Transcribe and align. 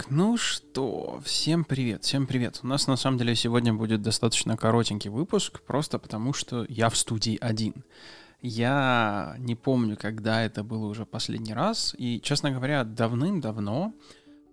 Так, 0.00 0.10
ну 0.10 0.38
что, 0.38 1.20
всем 1.26 1.62
привет, 1.62 2.04
всем 2.04 2.26
привет. 2.26 2.60
У 2.62 2.66
нас 2.66 2.86
на 2.86 2.96
самом 2.96 3.18
деле 3.18 3.34
сегодня 3.34 3.74
будет 3.74 4.00
достаточно 4.00 4.56
коротенький 4.56 5.10
выпуск, 5.10 5.60
просто 5.60 5.98
потому 5.98 6.32
что 6.32 6.64
я 6.70 6.88
в 6.88 6.96
студии 6.96 7.36
один. 7.38 7.84
Я 8.40 9.36
не 9.38 9.56
помню, 9.56 9.98
когда 10.00 10.42
это 10.42 10.64
было 10.64 10.86
уже 10.86 11.04
последний 11.04 11.52
раз, 11.52 11.94
и, 11.98 12.18
честно 12.22 12.50
говоря, 12.50 12.84
давным-давно 12.84 13.92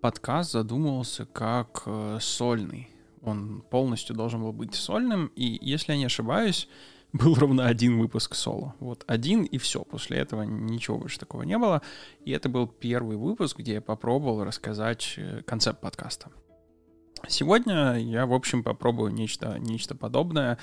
подкаст 0.02 0.52
задумывался 0.52 1.24
как 1.24 1.84
э, 1.86 2.18
сольный. 2.20 2.90
Он 3.22 3.64
полностью 3.70 4.18
должен 4.18 4.42
был 4.42 4.52
быть 4.52 4.76
сольным, 4.76 5.32
и, 5.38 5.58
если 5.62 5.94
я 5.94 5.98
не 5.98 6.06
ошибаюсь, 6.08 6.68
был 7.14 7.36
ровно 7.36 7.68
один 7.68 8.00
выпуск 8.00 8.36
соло. 8.36 8.76
Вот 8.80 9.04
один 9.08 9.44
и 9.44 9.58
все. 9.58 9.84
После 9.84 10.18
этого 10.18 10.44
ничего 10.44 10.98
больше 10.98 11.20
такого 11.20 11.44
не 11.44 11.58
было. 11.58 11.82
И 12.26 12.32
это 12.32 12.50
был 12.50 12.68
первый 12.68 13.18
выпуск, 13.18 13.60
где 13.60 13.76
я 13.76 13.82
попробовал 13.82 14.44
рассказать 14.44 15.14
э, 15.18 15.42
концепт 15.46 15.80
подкаста. 15.80 16.30
Сегодня 17.28 17.96
я, 17.96 18.26
в 18.26 18.34
общем, 18.34 18.64
попробую 18.64 19.14
нечто, 19.14 19.58
нечто 19.60 19.96
подобное. 19.96 20.58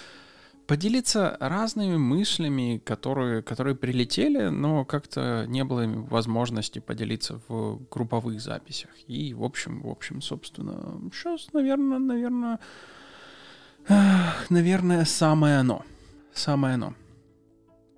Поделиться 0.66 1.36
разными 1.40 1.96
мыслями, 1.96 2.80
которые, 2.82 3.42
которые 3.42 3.74
прилетели, 3.74 4.48
но 4.48 4.84
как-то 4.84 5.44
не 5.46 5.62
было 5.62 5.86
возможности 5.86 6.78
поделиться 6.78 7.40
в 7.48 7.80
групповых 7.90 8.40
записях. 8.40 8.90
И, 9.06 9.34
в 9.34 9.44
общем, 9.44 9.82
в 9.82 9.88
общем, 9.88 10.22
собственно, 10.22 10.98
сейчас, 11.12 11.52
наверное, 11.52 11.98
наверное, 11.98 12.60
наверное, 14.48 15.04
самое 15.04 15.58
оно 15.58 15.84
самое 16.34 16.74
оно. 16.74 16.94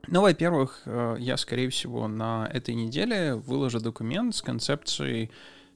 Ну, 0.09 0.21
во-первых, 0.21 0.83
э, 0.85 1.17
я, 1.19 1.37
скорее 1.37 1.69
всего, 1.69 2.07
на 2.07 2.49
этой 2.53 2.75
неделе 2.75 3.35
выложу 3.35 3.81
документ 3.81 4.35
с 4.37 4.43
концепцией 4.43 5.31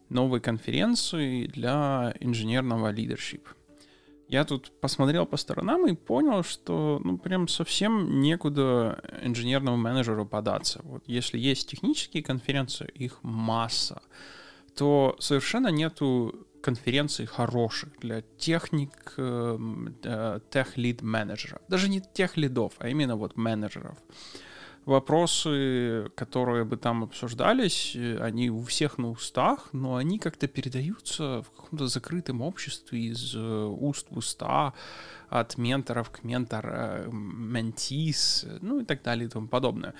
новой 0.08 0.40
конференции 0.40 1.46
для 1.46 2.14
инженерного 2.20 2.90
лидершип. 2.90 3.48
Я 4.28 4.44
тут 4.44 4.70
посмотрел 4.80 5.26
по 5.26 5.36
сторонам 5.36 5.88
и 5.88 5.94
понял, 5.96 6.44
что 6.44 7.00
ну 7.02 7.18
прям 7.18 7.48
совсем 7.48 8.20
некуда 8.20 9.02
инженерному 9.22 9.76
менеджеру 9.76 10.24
податься. 10.24 10.80
Вот 10.84 11.02
если 11.06 11.36
есть 11.36 11.68
технические 11.68 12.22
конференции, 12.22 12.88
их 12.94 13.18
масса, 13.22 14.02
то 14.76 15.16
совершенно 15.18 15.68
нету 15.68 16.46
конференций 16.60 17.26
хороших 17.26 17.98
для 18.00 18.22
техник, 18.38 19.14
э, 19.16 20.40
тех-лид 20.50 21.02
менеджеров. 21.02 21.60
Даже 21.68 21.88
не 21.88 22.00
тех 22.00 22.36
лидов, 22.36 22.72
а 22.78 22.88
именно 22.88 23.16
вот 23.16 23.36
менеджеров. 23.36 23.96
Вопросы, 24.86 26.10
которые 26.14 26.64
бы 26.64 26.76
там 26.78 27.04
обсуждались, 27.04 27.94
они 28.18 28.50
у 28.50 28.62
всех 28.62 28.96
на 28.96 29.10
устах, 29.10 29.68
но 29.72 29.96
они 29.96 30.18
как-то 30.18 30.48
передаются 30.48 31.42
в 31.42 31.50
каком-то 31.50 31.86
закрытом 31.86 32.40
обществе 32.40 32.98
из 32.98 33.34
э, 33.34 33.38
уст 33.38 34.06
в 34.10 34.16
уста, 34.16 34.72
от 35.28 35.58
менторов 35.58 36.10
к 36.10 36.24
ментор, 36.24 36.66
э, 36.66 37.08
ментис, 37.12 38.46
ну 38.62 38.80
и 38.80 38.84
так 38.84 39.02
далее 39.02 39.26
и 39.26 39.30
тому 39.30 39.48
подобное. 39.48 39.94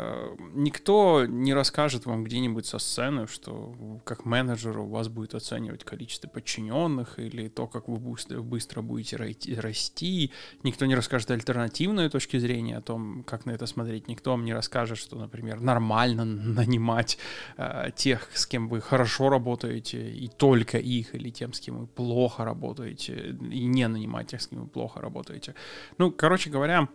Э, 0.00 0.34
никто 0.54 1.26
не 1.26 1.52
расскажет 1.52 2.06
вам 2.06 2.24
где-нибудь 2.24 2.64
со 2.64 2.78
сцены, 2.78 3.26
что 3.26 4.00
как 4.04 4.24
менеджеру 4.24 4.86
вас 4.86 5.08
будет 5.08 5.34
оценивать 5.34 5.84
количество 5.84 6.28
подчиненных 6.28 7.18
или 7.18 7.48
то, 7.48 7.66
как 7.66 7.88
вы 7.88 7.98
быстро, 7.98 8.82
будете 8.82 9.16
расти. 9.60 10.32
Никто 10.62 10.86
не 10.86 10.94
расскажет 10.94 11.30
альтернативную 11.30 12.08
точки 12.10 12.38
зрения 12.38 12.78
о 12.78 12.80
том, 12.80 13.24
как 13.24 13.44
на 13.44 13.50
это 13.50 13.66
смотреть. 13.66 14.08
Никто 14.08 14.30
вам 14.30 14.44
не 14.44 14.54
расскажет, 14.54 14.96
что, 14.96 15.18
например, 15.18 15.60
нормально 15.60 16.24
нанимать 16.24 17.18
э, 17.58 17.90
тех, 17.94 18.28
с 18.32 18.46
кем 18.46 18.68
вы 18.68 18.80
хорошо 18.80 19.28
работаете, 19.28 20.10
и 20.10 20.28
только 20.28 20.78
их, 20.78 21.14
или 21.14 21.30
тем, 21.30 21.52
с 21.52 21.60
кем 21.60 21.78
вы 21.80 21.86
плохо 21.86 22.44
работаете, 22.44 23.36
и 23.50 23.66
не 23.66 23.86
нанимать 23.86 24.28
тех, 24.28 24.40
с 24.40 24.46
кем 24.46 24.62
вы 24.62 24.66
плохо 24.66 25.00
работаете. 25.00 25.54
Ну, 25.98 26.10
короче 26.10 26.48
говоря, 26.48 26.88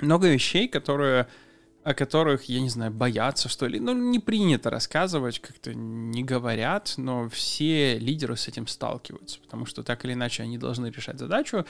много 0.00 0.28
вещей, 0.28 0.68
которые 0.68 1.28
о 1.88 1.94
которых, 1.94 2.50
я 2.50 2.60
не 2.60 2.68
знаю, 2.68 2.92
боятся, 2.92 3.48
что 3.48 3.66
ли. 3.66 3.80
Ну, 3.80 3.94
не 3.94 4.18
принято 4.18 4.68
рассказывать, 4.68 5.38
как-то 5.38 5.72
не 5.72 6.22
говорят, 6.22 6.92
но 6.98 7.30
все 7.30 7.98
лидеры 7.98 8.36
с 8.36 8.46
этим 8.46 8.66
сталкиваются, 8.66 9.40
потому 9.40 9.64
что 9.64 9.82
так 9.82 10.04
или 10.04 10.12
иначе 10.12 10.42
они 10.42 10.58
должны 10.58 10.88
решать 10.88 11.18
задачу. 11.18 11.64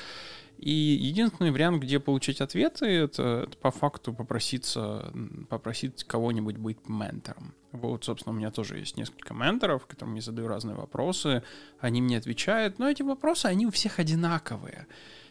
И 0.59 0.73
единственный 0.73 1.53
вариант, 1.53 1.81
где 1.81 2.01
получить 2.01 2.41
ответы, 2.41 2.87
это, 2.87 3.45
это 3.47 3.57
по 3.59 3.71
факту 3.71 4.13
попроситься, 4.13 5.13
попросить 5.49 6.03
кого-нибудь 6.03 6.57
быть 6.57 6.89
ментором. 6.89 7.55
Вот, 7.71 8.05
собственно, 8.05 8.35
у 8.35 8.37
меня 8.37 8.51
тоже 8.51 8.79
есть 8.79 8.97
несколько 8.97 9.35
менторов, 9.35 9.87
которым 9.87 10.17
я 10.17 10.21
задаю 10.21 10.49
разные 10.49 10.75
вопросы, 10.75 11.45
они 11.79 12.03
мне 12.03 12.19
отвечают, 12.19 12.81
но 12.81 12.91
эти 12.91 13.03
вопросы, 13.03 13.47
они 13.47 13.67
у 13.67 13.71
всех 13.71 14.01
одинаковые. 14.01 14.89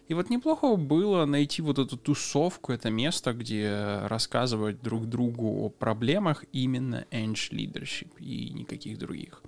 И 0.08 0.14
вот 0.14 0.30
неплохо 0.30 0.76
было 0.78 1.26
найти 1.26 1.62
вот 1.62 1.80
эту 1.80 1.98
тусовку, 1.98 2.72
это 2.72 2.90
место, 2.90 3.34
где 3.34 4.00
рассказывать 4.04 4.82
друг 4.82 5.06
другу 5.08 5.66
о 5.66 5.70
проблемах 5.70 6.46
именно 6.54 7.06
Edge 7.12 7.52
Leadership 7.52 8.18
и 8.20 8.52
никаких 8.52 8.98
других. 8.98 9.44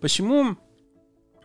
Посему 0.00 0.56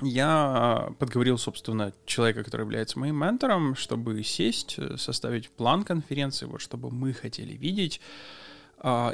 я 0.02 0.90
подговорил, 1.00 1.38
собственно, 1.38 1.94
человека, 2.06 2.44
который 2.44 2.62
является 2.62 3.00
моим 3.00 3.18
ментором, 3.18 3.76
чтобы 3.76 4.24
сесть, 4.24 4.78
составить 4.98 5.50
план 5.50 5.84
конференции, 5.84 6.46
вот 6.46 6.62
чтобы 6.62 6.92
мы 6.92 7.14
хотели 7.14 7.54
видеть, 7.54 8.00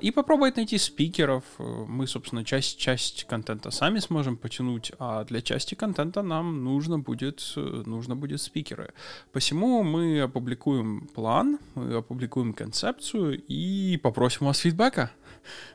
и 0.01 0.11
попробовать 0.11 0.57
найти 0.57 0.77
спикеров. 0.77 1.43
Мы, 1.57 2.05
собственно, 2.05 2.43
часть, 2.43 2.77
часть 2.77 3.23
контента 3.23 3.71
сами 3.71 3.99
сможем 3.99 4.35
потянуть, 4.35 4.91
а 4.99 5.23
для 5.23 5.41
части 5.41 5.75
контента 5.75 6.21
нам 6.21 6.63
нужно 6.63 6.99
будет, 6.99 7.53
нужно 7.55 8.15
будет 8.15 8.41
спикеры. 8.41 8.93
Посему 9.31 9.83
мы 9.83 10.21
опубликуем 10.21 11.07
план, 11.15 11.57
мы 11.75 11.95
опубликуем 11.95 12.53
концепцию 12.53 13.41
и 13.47 13.97
попросим 14.03 14.43
у 14.43 14.45
вас 14.47 14.59
фидбэка. 14.59 15.11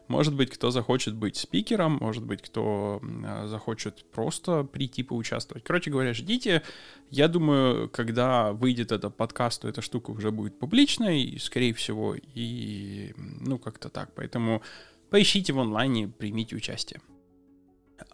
Может 0.09 0.35
быть, 0.35 0.51
кто 0.51 0.71
захочет 0.71 1.15
быть 1.15 1.37
спикером, 1.37 1.99
может 2.01 2.25
быть, 2.25 2.43
кто 2.43 3.01
захочет 3.47 4.05
просто 4.13 4.65
прийти 4.65 5.03
поучаствовать. 5.03 5.65
Короче 5.65 5.91
говоря, 5.91 6.15
ждите. 6.15 6.63
Я 7.11 7.29
думаю, 7.29 7.89
когда 7.89 8.53
выйдет 8.53 8.93
этот 8.93 9.17
подкаст, 9.17 9.63
то 9.63 9.69
эта 9.69 9.83
штука 9.83 10.11
уже 10.11 10.31
будет 10.31 10.59
публичной, 10.59 11.39
скорее 11.41 11.73
всего, 11.75 12.15
и 12.35 13.15
ну 13.17 13.59
как-то 13.59 13.89
так. 13.89 14.13
Поэтому 14.15 14.63
поищите 15.11 15.53
в 15.53 15.61
онлайне, 15.61 16.09
примите 16.09 16.57
участие. 16.57 17.01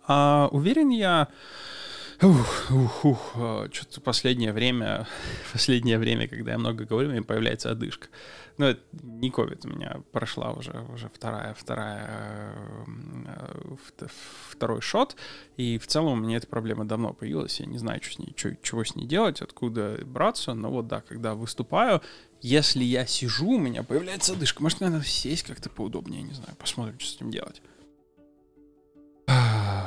А, 0.07 0.49
уверен 0.53 0.91
я, 0.91 1.29
Ух, 2.22 2.71
ух, 2.71 3.05
ух. 3.05 3.33
А, 3.34 3.69
что-то 3.72 4.00
последнее 4.00 4.53
время, 4.53 5.09
последнее 5.53 5.99
время, 5.99 6.28
когда 6.28 6.53
я 6.53 6.59
много 6.59 6.84
говорю, 6.84 7.09
у 7.09 7.12
меня 7.12 7.25
появляется 7.25 7.72
одышка. 7.72 8.06
Но 8.59 8.66
это 8.66 8.81
не 8.93 9.28
ковид, 9.31 9.65
у 9.65 9.69
меня 9.69 10.03
прошла 10.12 10.53
уже, 10.53 10.71
уже 10.94 11.10
вторая, 11.12 11.53
вторая, 11.55 12.55
э, 13.27 14.06
второй 14.51 14.80
шот, 14.83 15.16
и 15.57 15.78
в 15.78 15.89
целом 15.89 16.13
у 16.13 16.16
меня 16.24 16.36
эта 16.36 16.47
проблема 16.47 16.84
давно 16.84 17.13
появилась, 17.13 17.59
я 17.59 17.66
не 17.66 17.78
знаю, 17.78 18.01
что 18.03 18.13
с 18.13 18.19
ней, 18.21 18.34
что, 18.36 18.54
чего 18.63 18.84
с 18.84 18.95
ней 18.95 19.07
делать, 19.07 19.41
откуда 19.41 19.98
браться, 20.04 20.54
но 20.54 20.71
вот 20.71 20.86
да, 20.86 21.01
когда 21.01 21.34
выступаю, 21.34 22.03
если 22.41 22.84
я 22.84 23.04
сижу, 23.04 23.53
у 23.53 23.59
меня 23.59 23.83
появляется 23.83 24.34
одышка. 24.34 24.63
Может, 24.63 24.80
надо 24.80 25.03
сесть 25.03 25.42
как-то 25.42 25.71
поудобнее, 25.71 26.22
не 26.22 26.34
знаю, 26.34 26.54
посмотрим, 26.57 27.01
что 27.01 27.10
с 27.10 27.16
этим 27.16 27.33
делать. 27.33 27.63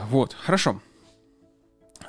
Вот, 0.09 0.33
хорошо. 0.33 0.81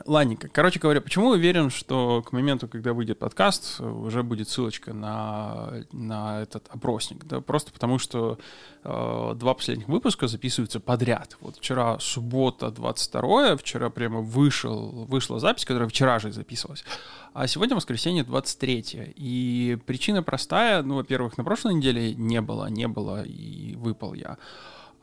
Ладненько. 0.04 0.48
Короче 0.48 0.78
говоря, 0.78 1.00
почему 1.00 1.30
уверен, 1.30 1.70
что 1.70 2.22
к 2.22 2.32
моменту, 2.32 2.68
когда 2.68 2.92
выйдет 2.92 3.18
подкаст, 3.18 3.80
уже 3.80 4.22
будет 4.22 4.48
ссылочка 4.48 4.92
на, 4.92 5.72
на 5.92 6.42
этот 6.42 6.68
опросник? 6.68 7.24
Да, 7.24 7.40
просто 7.40 7.72
потому 7.72 7.98
что 7.98 8.38
э, 8.84 9.32
два 9.36 9.54
последних 9.54 9.88
выпуска 9.88 10.28
записываются 10.28 10.80
подряд. 10.80 11.36
Вот 11.40 11.56
вчера 11.56 11.98
суббота 11.98 12.70
22 12.70 13.56
вчера 13.56 13.90
прямо 13.90 14.20
вышел, 14.20 15.06
вышла 15.06 15.38
запись, 15.38 15.64
которая 15.64 15.88
вчера 15.88 16.18
же 16.18 16.32
записывалась. 16.32 16.84
А 17.32 17.46
сегодня 17.46 17.76
воскресенье 17.76 18.24
23 18.24 19.14
И 19.16 19.78
причина 19.86 20.22
простая. 20.22 20.82
Ну, 20.82 20.96
во-первых, 20.96 21.36
на 21.38 21.44
прошлой 21.44 21.74
неделе 21.74 22.14
не 22.14 22.40
было, 22.40 22.66
не 22.66 22.88
было, 22.88 23.22
и 23.22 23.74
выпал 23.76 24.14
я. 24.14 24.38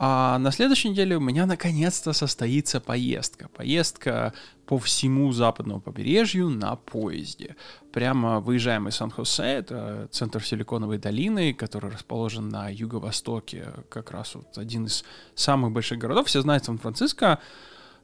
А 0.05 0.37
на 0.37 0.51
следующей 0.51 0.89
неделе 0.89 1.15
у 1.15 1.21
меня 1.21 1.45
наконец-то 1.45 2.11
состоится 2.11 2.81
поездка. 2.81 3.47
Поездка 3.47 4.33
по 4.65 4.77
всему 4.77 5.31
западному 5.31 5.79
побережью 5.79 6.49
на 6.49 6.75
поезде. 6.75 7.55
Прямо 7.93 8.41
выезжаем 8.41 8.89
из 8.89 8.95
Сан-Хосе, 8.95 9.43
это 9.43 10.09
центр 10.11 10.43
Силиконовой 10.43 10.97
долины, 10.97 11.53
который 11.53 11.89
расположен 11.89 12.49
на 12.49 12.67
юго-востоке, 12.67 13.67
как 13.87 14.11
раз 14.11 14.35
вот 14.35 14.57
один 14.57 14.87
из 14.87 15.05
самых 15.35 15.71
больших 15.71 15.99
городов. 15.99 16.27
Все 16.27 16.41
знают 16.41 16.65
Сан-Франциско, 16.65 17.39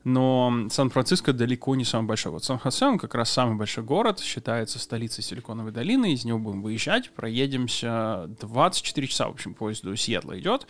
но 0.06 0.68
Сан-Франциско 0.72 1.34
далеко 1.34 1.76
не 1.76 1.84
самый 1.84 2.08
большой. 2.08 2.32
Вот 2.32 2.46
Сан-Хосе, 2.46 2.86
он 2.86 2.98
как 2.98 3.14
раз 3.14 3.30
самый 3.30 3.58
большой 3.58 3.84
город, 3.84 4.22
считается 4.22 4.80
столицей 4.80 5.22
Силиконовой 5.22 5.74
долины, 5.74 6.14
из 6.14 6.24
него 6.24 6.40
будем 6.40 6.62
выезжать, 6.62 7.12
проедемся 7.12 8.30
24 8.40 9.08
часа, 9.08 9.28
в 9.28 9.32
общем, 9.32 9.54
поезд 9.54 9.84
до 9.84 9.94
Сиэтла 9.98 10.40
идет, 10.40 10.66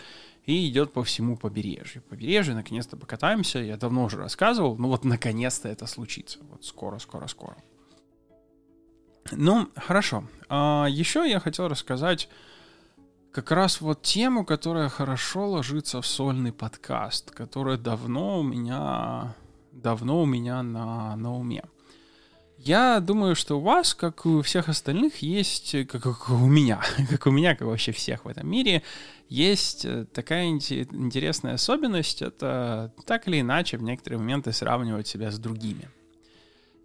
и 0.49 0.67
идет 0.67 0.93
по 0.93 1.03
всему 1.03 1.37
побережью. 1.37 2.01
Побережье, 2.01 2.55
наконец-то 2.55 2.97
покатаемся, 2.97 3.59
я 3.59 3.77
давно 3.77 4.05
уже 4.05 4.17
рассказывал, 4.17 4.77
ну 4.77 4.87
вот 4.87 5.05
наконец-то 5.05 5.69
это 5.69 5.85
случится, 5.85 6.39
вот 6.49 6.65
скоро-скоро-скоро. 6.65 7.55
Ну, 9.31 9.69
хорошо. 9.75 10.23
А 10.47 10.87
еще 10.89 11.29
я 11.29 11.39
хотел 11.39 11.67
рассказать 11.67 12.29
как 13.31 13.51
раз 13.51 13.79
вот 13.79 14.01
тему, 14.01 14.43
которая 14.43 14.89
хорошо 14.89 15.47
ложится 15.51 16.01
в 16.01 16.07
сольный 16.07 16.51
подкаст, 16.51 17.29
которая 17.29 17.77
давно 17.77 18.39
у 18.39 18.43
меня, 18.43 19.35
давно 19.71 20.23
у 20.23 20.25
меня 20.25 20.63
на, 20.63 21.15
на 21.15 21.35
уме. 21.35 21.63
Я 22.61 22.99
думаю, 22.99 23.35
что 23.35 23.57
у 23.57 23.61
вас, 23.61 23.95
как 23.95 24.25
у 24.25 24.41
всех 24.41 24.67
остальных, 24.67 25.21
есть, 25.21 25.71
как, 25.87 26.03
как 26.03 26.29
у 26.29 26.45
меня, 26.45 26.81
как 27.09 27.25
у 27.25 27.31
меня, 27.31 27.55
как 27.55 27.67
вообще 27.67 27.93
всех 27.93 28.25
в 28.25 28.27
этом 28.27 28.49
мире, 28.51 28.83
есть 29.29 29.85
э, 29.85 30.05
такая 30.13 30.49
интересная 30.49 31.53
особенность, 31.53 32.21
это 32.21 32.93
так 33.05 33.29
или 33.29 33.39
иначе 33.39 33.77
в 33.77 33.83
некоторые 33.83 34.19
моменты 34.19 34.51
сравнивать 34.51 35.07
себя 35.07 35.31
с 35.31 35.39
другими. 35.39 35.87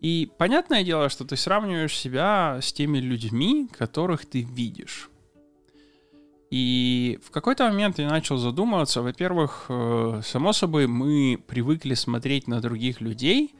И 0.01 0.31
понятное 0.39 0.85
дело, 0.85 1.09
что 1.09 1.25
ты 1.25 1.37
сравниваешь 1.37 1.97
себя 1.97 2.61
с 2.63 2.73
теми 2.73 2.99
людьми, 2.99 3.69
которых 3.77 4.27
ты 4.27 4.43
видишь. 4.43 5.11
И 6.51 7.19
в 7.25 7.33
какой-то 7.33 7.65
момент 7.65 7.99
я 7.99 8.09
начал 8.09 8.37
задумываться, 8.37 9.03
во-первых, 9.03 9.67
э, 9.69 10.21
само 10.25 10.53
собой, 10.53 10.87
мы 10.87 11.43
привыкли 11.49 11.95
смотреть 11.95 12.47
на 12.47 12.61
других 12.61 13.01
людей 13.01 13.57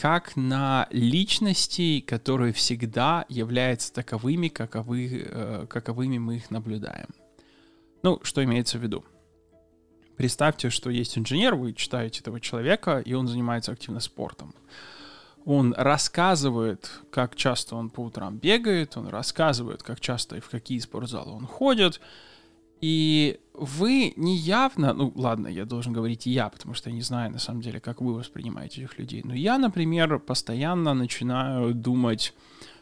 как 0.00 0.34
на 0.34 0.86
личности, 0.90 2.00
которые 2.00 2.54
всегда 2.54 3.26
являются 3.28 3.92
таковыми, 3.92 4.48
каковы, 4.48 5.26
э, 5.26 5.66
каковыми 5.68 6.16
мы 6.16 6.36
их 6.36 6.50
наблюдаем. 6.50 7.08
Ну, 8.02 8.18
что 8.22 8.42
имеется 8.42 8.78
в 8.78 8.82
виду? 8.82 9.04
Представьте, 10.16 10.70
что 10.70 10.88
есть 10.88 11.18
инженер, 11.18 11.54
вы 11.54 11.74
читаете 11.74 12.20
этого 12.20 12.40
человека, 12.40 13.00
и 13.00 13.12
он 13.12 13.28
занимается 13.28 13.72
активно 13.72 14.00
спортом. 14.00 14.54
Он 15.44 15.74
рассказывает, 15.76 16.90
как 17.10 17.36
часто 17.36 17.76
он 17.76 17.90
по 17.90 18.00
утрам 18.00 18.38
бегает, 18.38 18.96
он 18.96 19.08
рассказывает, 19.08 19.82
как 19.82 20.00
часто 20.00 20.36
и 20.36 20.40
в 20.40 20.48
какие 20.48 20.78
спортзалы 20.78 21.32
он 21.32 21.44
ходит, 21.44 22.00
и 22.80 23.38
вы 23.54 24.14
не 24.16 24.36
явно, 24.36 24.94
ну 24.94 25.12
ладно, 25.14 25.48
я 25.48 25.66
должен 25.66 25.92
говорить 25.92 26.26
и 26.26 26.30
я, 26.30 26.48
потому 26.48 26.74
что 26.74 26.88
я 26.88 26.96
не 26.96 27.02
знаю 27.02 27.30
на 27.30 27.38
самом 27.38 27.60
деле, 27.60 27.78
как 27.78 28.00
вы 28.00 28.14
воспринимаете 28.14 28.82
этих 28.82 28.98
людей. 28.98 29.20
Но 29.22 29.34
я, 29.34 29.58
например, 29.58 30.18
постоянно 30.18 30.94
начинаю 30.94 31.74
думать, 31.74 32.34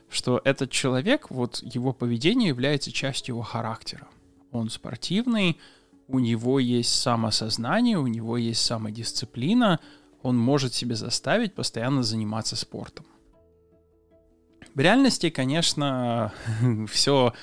что 0.09 0.41
этот 0.45 0.71
человек, 0.71 1.31
вот 1.31 1.61
его 1.63 1.93
поведение 1.93 2.49
является 2.49 2.93
частью 2.93 3.35
его 3.35 3.43
характера. 3.43 4.07
Он 4.53 4.71
спортивный, 4.71 5.59
у 6.07 6.21
него 6.21 6.61
есть 6.61 6.95
самосознание, 6.95 7.99
у 7.99 8.07
него 8.07 8.37
есть 8.37 8.65
самодисциплина, 8.65 9.81
он 10.23 10.39
может 10.39 10.75
себе 10.75 10.95
заставить 10.95 11.55
постоянно 11.55 12.03
заниматься 12.03 12.57
спортом. 12.57 13.05
В 14.75 14.81
реальности, 14.81 15.29
конечно, 15.29 16.33
все 16.89 17.35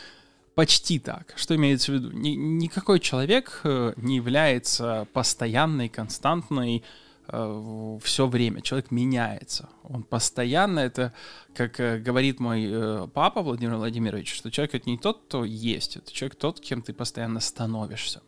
почти 0.56 1.00
так. 1.00 1.34
Что 1.36 1.56
имеется 1.56 1.92
в 1.92 1.96
виду? 1.96 2.12
Ни, 2.12 2.30
никакой 2.30 3.00
человек 3.00 3.62
э, 3.64 3.94
не 3.98 4.16
является 4.16 5.08
постоянной, 5.14 5.90
константной 5.90 6.84
э, 7.28 8.00
все 8.02 8.28
время. 8.28 8.62
Человек 8.62 8.90
меняется. 8.92 9.70
Он 9.84 10.04
постоянно, 10.04 10.80
это, 10.80 11.14
как 11.54 11.80
э, 11.80 12.00
говорит 12.00 12.40
мой 12.40 12.66
э, 12.68 13.08
папа 13.14 13.42
Владимир 13.42 13.76
Владимирович, 13.76 14.34
что 14.34 14.50
человек 14.50 14.76
это 14.76 14.90
не 14.90 14.98
тот, 14.98 15.22
кто 15.28 15.46
есть, 15.46 15.98
это 15.98 16.12
человек 16.12 16.36
тот, 16.36 16.60
кем 16.62 16.82
ты 16.82 16.94
постоянно 16.94 17.42
становишься. 17.42 18.22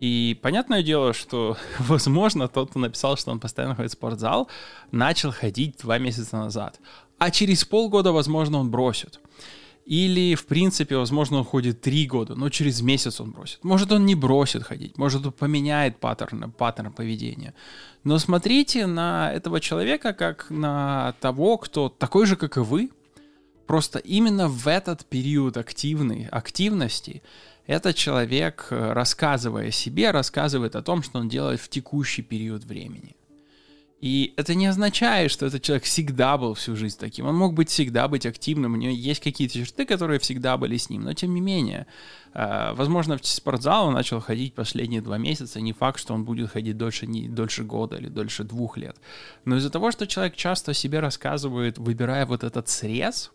И 0.00 0.38
понятное 0.42 0.82
дело, 0.82 1.12
что, 1.12 1.56
возможно, 1.78 2.48
тот, 2.48 2.70
кто 2.70 2.78
написал, 2.78 3.16
что 3.16 3.30
он 3.30 3.38
постоянно 3.40 3.74
ходит 3.74 3.90
в 3.90 3.94
спортзал, 3.94 4.48
начал 4.90 5.30
ходить 5.30 5.78
два 5.82 5.98
месяца 5.98 6.36
назад. 6.36 6.80
А 7.18 7.30
через 7.30 7.64
полгода, 7.64 8.12
возможно, 8.12 8.58
он 8.58 8.70
бросит. 8.70 9.20
Или, 9.86 10.34
в 10.34 10.46
принципе, 10.46 10.96
возможно, 10.96 11.38
он 11.38 11.44
ходит 11.44 11.82
три 11.82 12.06
года, 12.06 12.34
но 12.34 12.48
через 12.48 12.80
месяц 12.80 13.20
он 13.20 13.32
бросит. 13.32 13.62
Может, 13.64 13.92
он 13.92 14.06
не 14.06 14.14
бросит 14.14 14.62
ходить, 14.62 14.96
может, 14.96 15.26
он 15.26 15.32
поменяет 15.32 15.98
паттерн, 15.98 16.50
паттерн 16.52 16.90
поведения. 16.90 17.52
Но 18.02 18.18
смотрите 18.18 18.86
на 18.86 19.30
этого 19.32 19.60
человека 19.60 20.14
как 20.14 20.46
на 20.48 21.14
того, 21.20 21.58
кто 21.58 21.90
такой 21.90 22.24
же, 22.26 22.36
как 22.36 22.56
и 22.56 22.60
вы, 22.60 22.90
просто 23.66 23.98
именно 23.98 24.48
в 24.48 24.66
этот 24.68 25.04
период 25.04 25.56
активной 25.56 26.28
активности 26.30 27.22
этот 27.66 27.96
человек, 27.96 28.66
рассказывая 28.70 29.68
о 29.68 29.72
себе, 29.72 30.10
рассказывает 30.10 30.76
о 30.76 30.82
том, 30.82 31.02
что 31.02 31.18
он 31.18 31.28
делает 31.28 31.60
в 31.60 31.68
текущий 31.68 32.22
период 32.22 32.64
времени. 32.64 33.16
И 34.04 34.34
это 34.36 34.54
не 34.54 34.66
означает, 34.66 35.30
что 35.30 35.46
этот 35.46 35.62
человек 35.62 35.84
всегда 35.84 36.36
был 36.36 36.52
всю 36.52 36.76
жизнь 36.76 36.98
таким. 37.00 37.24
Он 37.24 37.34
мог 37.34 37.54
быть 37.54 37.70
всегда 37.70 38.06
быть 38.06 38.26
активным, 38.26 38.74
у 38.74 38.76
него 38.76 38.92
есть 38.92 39.22
какие-то 39.22 39.54
черты, 39.54 39.86
которые 39.86 40.18
всегда 40.18 40.58
были 40.58 40.76
с 40.76 40.90
ним. 40.90 41.04
Но 41.04 41.14
тем 41.14 41.32
не 41.32 41.40
менее, 41.40 41.86
э, 42.34 42.74
возможно, 42.74 43.16
в 43.16 43.24
спортзал 43.26 43.86
он 43.86 43.94
начал 43.94 44.20
ходить 44.20 44.52
последние 44.52 45.00
два 45.00 45.16
месяца. 45.16 45.58
Не 45.58 45.72
факт, 45.72 45.98
что 45.98 46.12
он 46.12 46.26
будет 46.26 46.50
ходить 46.50 46.76
дольше, 46.76 47.06
не, 47.06 47.28
дольше 47.28 47.64
года 47.64 47.96
или 47.96 48.08
дольше 48.08 48.44
двух 48.44 48.76
лет. 48.76 48.98
Но 49.46 49.56
из-за 49.56 49.70
того, 49.70 49.90
что 49.90 50.06
человек 50.06 50.36
часто 50.36 50.72
о 50.72 50.74
себе 50.74 51.00
рассказывает, 51.00 51.78
выбирая 51.78 52.26
вот 52.26 52.44
этот 52.44 52.68
срез, 52.68 53.32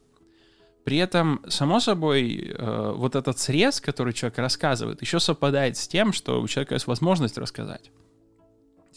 при 0.84 0.98
этом, 0.98 1.42
само 1.48 1.80
собой, 1.80 2.54
э, 2.56 2.94
вот 2.96 3.16
этот 3.16 3.40
срез, 3.40 3.82
который 3.82 4.14
человек 4.14 4.38
рассказывает, 4.38 5.02
еще 5.02 5.20
совпадает 5.20 5.78
с 5.78 5.88
тем, 5.88 6.14
что 6.14 6.40
у 6.40 6.48
человека 6.48 6.76
есть 6.76 6.86
возможность 6.86 7.40
рассказать. 7.40 7.90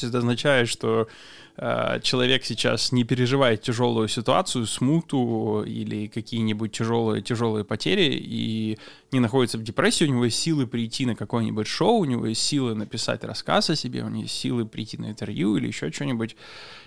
Это 0.00 0.19
означает, 0.19 0.69
что 0.69 1.09
Э, 1.56 2.01
человек 2.03 2.44
сейчас 2.44 2.93
не 2.93 3.05
переживает 3.05 3.63
тяжелую 3.63 4.08
ситуацию, 4.08 4.67
смуту 4.67 5.63
или 5.67 6.06
какие-нибудь 6.06 6.72
тяжелые, 6.72 7.20
тяжелые 7.22 7.65
потери 7.65 8.15
и 8.15 8.79
не 9.11 9.20
находится 9.20 9.58
в 9.58 9.63
депрессии, 9.63 10.05
у 10.05 10.08
него 10.08 10.25
есть 10.25 10.39
силы 10.39 10.67
прийти 10.67 11.05
на 11.05 11.15
какое-нибудь 11.15 11.67
шоу, 11.67 11.99
у 11.99 12.05
него 12.06 12.27
есть 12.27 12.43
силы 12.43 12.75
написать 12.75 13.22
рассказ 13.25 13.69
о 13.69 13.77
себе, 13.77 14.03
у 14.03 14.08
него 14.08 14.22
есть 14.22 14.34
силы 14.34 14.65
прийти 14.65 14.96
на 14.96 15.11
интервью 15.11 15.56
или 15.56 15.67
еще 15.67 15.93
что-нибудь. 15.93 16.37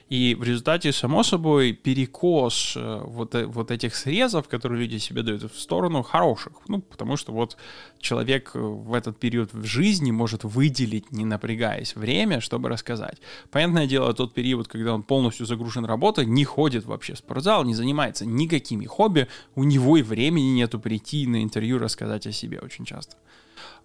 И 0.09 0.35
в 0.35 0.43
результате, 0.43 0.91
само 0.91 1.23
собой, 1.23 1.73
перекос 1.73 2.73
э, 2.75 3.01
вот, 3.05 3.33
э, 3.33 3.45
вот 3.47 3.71
этих 3.71 3.95
срезов, 3.95 4.47
которые 4.47 4.79
люди 4.81 4.99
себе 4.99 5.23
дают 5.23 5.51
в 5.51 5.59
сторону 5.59 6.03
хороших. 6.03 6.53
Ну, 6.67 6.81
потому 6.81 7.17
что 7.17 7.33
вот 7.33 7.57
человек 7.99 8.51
в 8.53 8.93
этот 8.93 9.19
период 9.19 9.51
в 9.51 9.65
жизни 9.65 10.11
может 10.11 10.43
выделить, 10.43 11.11
не 11.11 11.25
напрягаясь, 11.25 11.95
время, 11.95 12.39
чтобы 12.39 12.69
рассказать. 12.69 13.17
Понятное 13.49 13.87
дело, 13.87 14.13
тот 14.13 14.35
период, 14.35 14.67
когда 14.67 14.93
он 14.93 15.01
полностью 15.01 15.47
загружен 15.47 15.85
работой, 15.85 16.27
не 16.27 16.45
ходит 16.45 16.85
вообще 16.85 17.15
в 17.15 17.17
спортзал, 17.17 17.63
не 17.63 17.73
занимается 17.73 18.27
никакими 18.27 18.85
хобби, 18.85 19.27
у 19.55 19.63
него 19.63 19.97
и 19.97 20.03
времени 20.03 20.49
нету 20.49 20.79
прийти 20.79 21.25
на 21.25 21.41
интервью 21.41 21.79
рассказать 21.79 22.27
о 22.27 22.31
себе 22.31 22.59
очень 22.59 22.85
часто. 22.85 23.15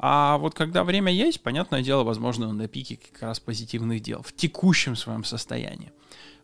А 0.02 0.38
вот 0.38 0.54
когда 0.54 0.82
время 0.82 1.12
есть, 1.12 1.42
понятное 1.42 1.82
дело, 1.82 2.04
возможно, 2.04 2.48
он 2.48 2.56
на 2.56 2.68
пике 2.68 2.96
как 2.96 3.20
раз 3.20 3.38
позитивных 3.38 4.00
дел, 4.00 4.22
в 4.22 4.32
текущем 4.32 4.96
своем 4.96 5.24
состоянии. 5.24 5.92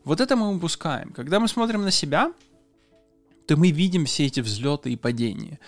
Вот 0.04 0.20
это 0.20 0.36
мы 0.36 0.54
упускаем. 0.54 1.10
Когда 1.12 1.40
мы 1.40 1.48
смотрим 1.48 1.80
на 1.80 1.90
себя, 1.90 2.32
то 3.46 3.56
мы 3.56 3.70
видим 3.70 4.04
все 4.04 4.26
эти 4.26 4.40
взлеты 4.40 4.92
и 4.92 4.96
падения. 4.96 5.58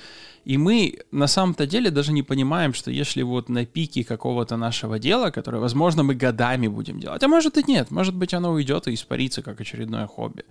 И 0.44 0.56
мы 0.56 1.00
на 1.10 1.26
самом-то 1.26 1.66
деле 1.66 1.90
даже 1.90 2.12
не 2.12 2.22
понимаем, 2.22 2.72
что 2.72 2.90
если 2.90 3.22
вот 3.22 3.50
на 3.50 3.66
пике 3.66 4.02
какого-то 4.02 4.56
нашего 4.56 4.98
дела, 4.98 5.30
которое, 5.30 5.58
возможно, 5.58 6.02
мы 6.02 6.14
годами 6.14 6.68
будем 6.68 7.00
делать, 7.00 7.22
а 7.22 7.28
может 7.28 7.58
и 7.58 7.64
нет, 7.70 7.90
может 7.90 8.14
быть, 8.14 8.32
оно 8.32 8.52
уйдет 8.52 8.88
и 8.88 8.94
испарится 8.94 9.42
как 9.42 9.60
очередное 9.60 10.06
хобби. 10.06 10.44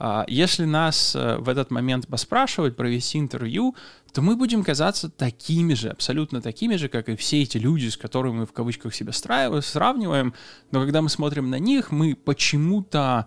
А, 0.00 0.24
если 0.26 0.64
нас 0.64 1.14
э, 1.14 1.36
в 1.38 1.48
этот 1.48 1.70
момент 1.70 2.08
поспрашивать, 2.08 2.74
провести 2.74 3.18
интервью, 3.18 3.76
то 4.12 4.22
мы 4.22 4.34
будем 4.34 4.64
казаться 4.64 5.08
такими 5.08 5.74
же, 5.74 5.90
абсолютно 5.90 6.40
такими 6.40 6.74
же, 6.76 6.88
как 6.88 7.08
и 7.08 7.14
все 7.14 7.42
эти 7.42 7.58
люди, 7.58 7.88
с 7.88 7.96
которыми 7.96 8.38
мы 8.38 8.46
в 8.46 8.52
кавычках 8.52 8.92
себя 8.92 9.12
сравниваем, 9.12 10.34
но 10.72 10.80
когда 10.80 11.00
мы 11.00 11.08
смотрим 11.08 11.50
на 11.50 11.60
них, 11.60 11.92
мы 11.92 12.16
почему-то 12.16 13.26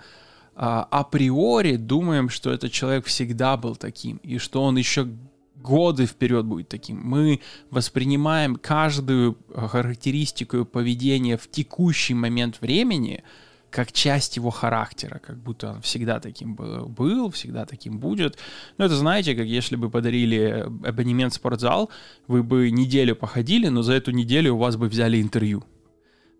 априори 0.55 1.75
думаем, 1.77 2.29
что 2.29 2.51
этот 2.51 2.71
человек 2.71 3.05
всегда 3.05 3.57
был 3.57 3.75
таким, 3.75 4.17
и 4.17 4.37
что 4.37 4.63
он 4.63 4.77
еще 4.77 5.07
годы 5.55 6.05
вперед 6.05 6.45
будет 6.45 6.69
таким. 6.69 6.99
Мы 7.03 7.39
воспринимаем 7.69 8.55
каждую 8.55 9.37
характеристику 9.53 10.65
поведения 10.65 11.37
в 11.37 11.49
текущий 11.49 12.13
момент 12.13 12.61
времени 12.61 13.23
как 13.69 13.93
часть 13.93 14.35
его 14.35 14.49
характера, 14.49 15.21
как 15.25 15.37
будто 15.37 15.69
он 15.69 15.81
всегда 15.81 16.19
таким 16.19 16.55
был, 16.55 17.31
всегда 17.31 17.65
таким 17.65 17.99
будет. 17.99 18.37
Ну, 18.77 18.85
это 18.85 18.95
знаете, 18.95 19.33
как 19.33 19.45
если 19.45 19.77
бы 19.77 19.89
подарили 19.89 20.65
абонемент 20.83 21.31
в 21.31 21.37
спортзал, 21.37 21.89
вы 22.27 22.43
бы 22.43 22.69
неделю 22.69 23.15
походили, 23.15 23.69
но 23.69 23.81
за 23.81 23.93
эту 23.93 24.11
неделю 24.11 24.55
у 24.55 24.57
вас 24.57 24.75
бы 24.75 24.89
взяли 24.89 25.21
интервью. 25.21 25.63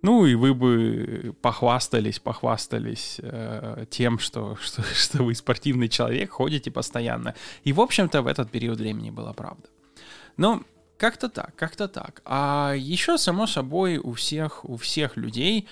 Ну 0.02 0.26
и 0.26 0.36
вы 0.36 0.54
бы 0.54 1.36
похвастались, 1.42 2.20
похвастались 2.20 3.20
э, 3.22 3.86
тем, 3.90 4.20
что, 4.20 4.56
что, 4.62 4.82
что 4.84 5.24
вы 5.24 5.36
спортивный 5.36 5.90
человек, 5.90 6.32
ходите 6.32 6.72
постоянно. 6.72 7.36
И, 7.64 7.74
в 7.74 7.82
общем-то, 7.82 8.22
в 8.22 8.28
этот 8.28 8.50
период 8.50 8.80
времени 8.80 9.12
была 9.12 9.34
правда. 9.34 9.68
Но 10.38 10.64
как-то 10.98 11.30
так, 11.30 11.56
как-то 11.56 11.88
так. 11.88 12.22
А 12.26 12.74
еще, 12.76 13.18
само 13.18 13.48
собой, 13.48 13.98
у 13.98 14.14
всех, 14.14 14.66
у 14.66 14.78
всех 14.78 15.18
людей 15.18 15.68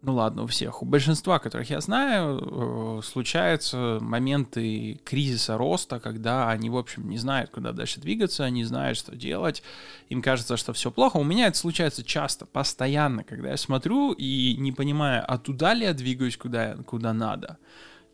ну 0.00 0.14
ладно, 0.14 0.44
у 0.44 0.46
всех, 0.46 0.82
у 0.82 0.86
большинства, 0.86 1.40
которых 1.40 1.70
я 1.70 1.80
знаю, 1.80 2.98
э, 3.00 3.02
случаются 3.02 3.98
моменты 4.00 5.00
кризиса 5.04 5.58
роста, 5.58 5.98
когда 5.98 6.50
они, 6.50 6.70
в 6.70 6.76
общем, 6.76 7.08
не 7.08 7.18
знают, 7.18 7.50
куда 7.50 7.72
дальше 7.72 8.00
двигаться, 8.00 8.44
они 8.44 8.62
знают, 8.62 8.96
что 8.96 9.16
делать, 9.16 9.62
им 10.08 10.22
кажется, 10.22 10.56
что 10.56 10.72
все 10.72 10.92
плохо. 10.92 11.16
У 11.16 11.24
меня 11.24 11.48
это 11.48 11.58
случается 11.58 12.04
часто, 12.04 12.46
постоянно, 12.46 13.24
когда 13.24 13.50
я 13.50 13.56
смотрю 13.56 14.12
и 14.12 14.56
не 14.56 14.70
понимаю, 14.70 15.24
а 15.26 15.36
туда 15.36 15.74
ли 15.74 15.84
я 15.84 15.92
двигаюсь, 15.94 16.36
куда, 16.36 16.76
куда 16.76 17.12
надо. 17.12 17.58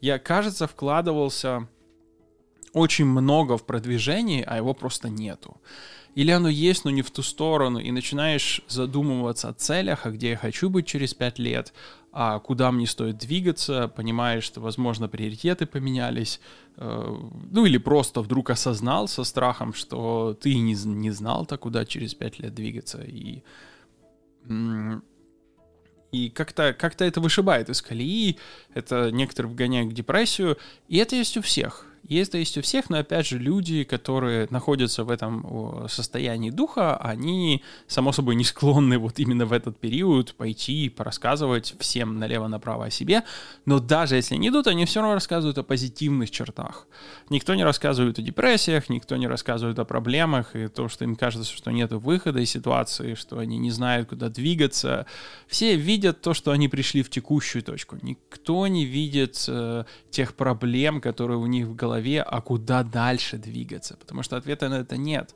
Я, 0.00 0.18
кажется, 0.18 0.66
вкладывался 0.66 1.68
очень 2.72 3.04
много 3.04 3.58
в 3.58 3.66
продвижение, 3.66 4.42
а 4.44 4.56
его 4.56 4.72
просто 4.72 5.10
нету. 5.10 5.60
Или 6.14 6.30
оно 6.30 6.48
есть, 6.48 6.84
но 6.84 6.90
не 6.90 7.02
в 7.02 7.10
ту 7.10 7.22
сторону, 7.22 7.80
и 7.80 7.90
начинаешь 7.90 8.62
задумываться 8.68 9.48
о 9.48 9.52
целях, 9.52 10.06
а 10.06 10.10
где 10.10 10.30
я 10.30 10.36
хочу 10.36 10.70
быть 10.70 10.86
через 10.86 11.12
пять 11.12 11.40
лет, 11.40 11.72
а 12.12 12.38
куда 12.38 12.70
мне 12.70 12.86
стоит 12.86 13.18
двигаться, 13.18 13.88
понимаешь, 13.88 14.44
что, 14.44 14.60
возможно, 14.60 15.08
приоритеты 15.08 15.66
поменялись, 15.66 16.40
э, 16.76 17.16
ну 17.50 17.66
или 17.66 17.78
просто 17.78 18.20
вдруг 18.20 18.50
осознал 18.50 19.08
со 19.08 19.24
страхом, 19.24 19.74
что 19.74 20.38
ты 20.40 20.54
не, 20.54 20.74
не 20.74 21.10
знал-то, 21.10 21.58
куда 21.58 21.84
через 21.84 22.14
пять 22.14 22.38
лет 22.38 22.54
двигаться, 22.54 23.02
и, 23.02 23.42
и 26.12 26.30
как-то 26.30 26.72
как 26.72 27.00
это 27.00 27.20
вышибает 27.20 27.68
из 27.68 27.82
колеи, 27.82 28.38
это 28.72 29.10
некоторые 29.10 29.50
вгоняют 29.50 29.90
в 29.90 29.94
депрессию, 29.94 30.58
и 30.86 30.98
это 30.98 31.16
есть 31.16 31.36
у 31.36 31.42
всех. 31.42 31.88
Есть 32.06 32.30
это 32.30 32.38
есть 32.38 32.58
у 32.58 32.62
всех, 32.62 32.90
но 32.90 32.98
опять 32.98 33.26
же 33.26 33.38
люди, 33.38 33.82
которые 33.82 34.46
находятся 34.50 35.04
в 35.04 35.10
этом 35.10 35.88
состоянии 35.88 36.50
духа, 36.50 36.98
они, 36.98 37.62
само 37.86 38.12
собой, 38.12 38.34
не 38.34 38.44
склонны 38.44 38.98
вот 38.98 39.18
именно 39.18 39.46
в 39.46 39.52
этот 39.54 39.78
период 39.78 40.34
пойти 40.34 40.84
и 40.84 40.88
порассказывать 40.90 41.74
всем 41.78 42.18
налево-направо 42.18 42.86
о 42.86 42.90
себе, 42.90 43.22
но 43.64 43.78
даже 43.78 44.16
если 44.16 44.34
они 44.34 44.50
идут, 44.50 44.66
они 44.66 44.84
все 44.84 45.00
равно 45.00 45.14
рассказывают 45.14 45.56
о 45.56 45.62
позитивных 45.62 46.30
чертах. 46.30 46.86
Никто 47.30 47.54
не 47.54 47.64
рассказывает 47.64 48.18
о 48.18 48.22
депрессиях, 48.22 48.90
никто 48.90 49.16
не 49.16 49.26
рассказывает 49.26 49.78
о 49.78 49.86
проблемах 49.86 50.54
и 50.54 50.68
то, 50.68 50.88
что 50.88 51.04
им 51.04 51.16
кажется, 51.16 51.50
что 51.50 51.70
нет 51.70 51.92
выхода 51.92 52.40
из 52.40 52.50
ситуации, 52.50 53.14
что 53.14 53.38
они 53.38 53.56
не 53.56 53.70
знают, 53.70 54.10
куда 54.10 54.28
двигаться. 54.28 55.06
Все 55.46 55.76
видят 55.76 56.20
то, 56.20 56.34
что 56.34 56.50
они 56.50 56.68
пришли 56.68 57.02
в 57.02 57.08
текущую 57.08 57.62
точку. 57.62 57.96
Никто 58.02 58.66
не 58.66 58.84
видит 58.84 59.42
э, 59.48 59.84
тех 60.10 60.34
проблем, 60.34 61.00
которые 61.00 61.38
у 61.38 61.46
них 61.46 61.66
в 61.66 61.74
голове 61.74 61.93
голове, 61.94 62.22
а 62.22 62.40
куда 62.40 62.82
дальше 62.82 63.38
двигаться, 63.38 63.96
потому 63.96 64.22
что 64.22 64.36
ответа 64.36 64.68
на 64.68 64.80
это 64.80 64.96
нет. 64.96 65.34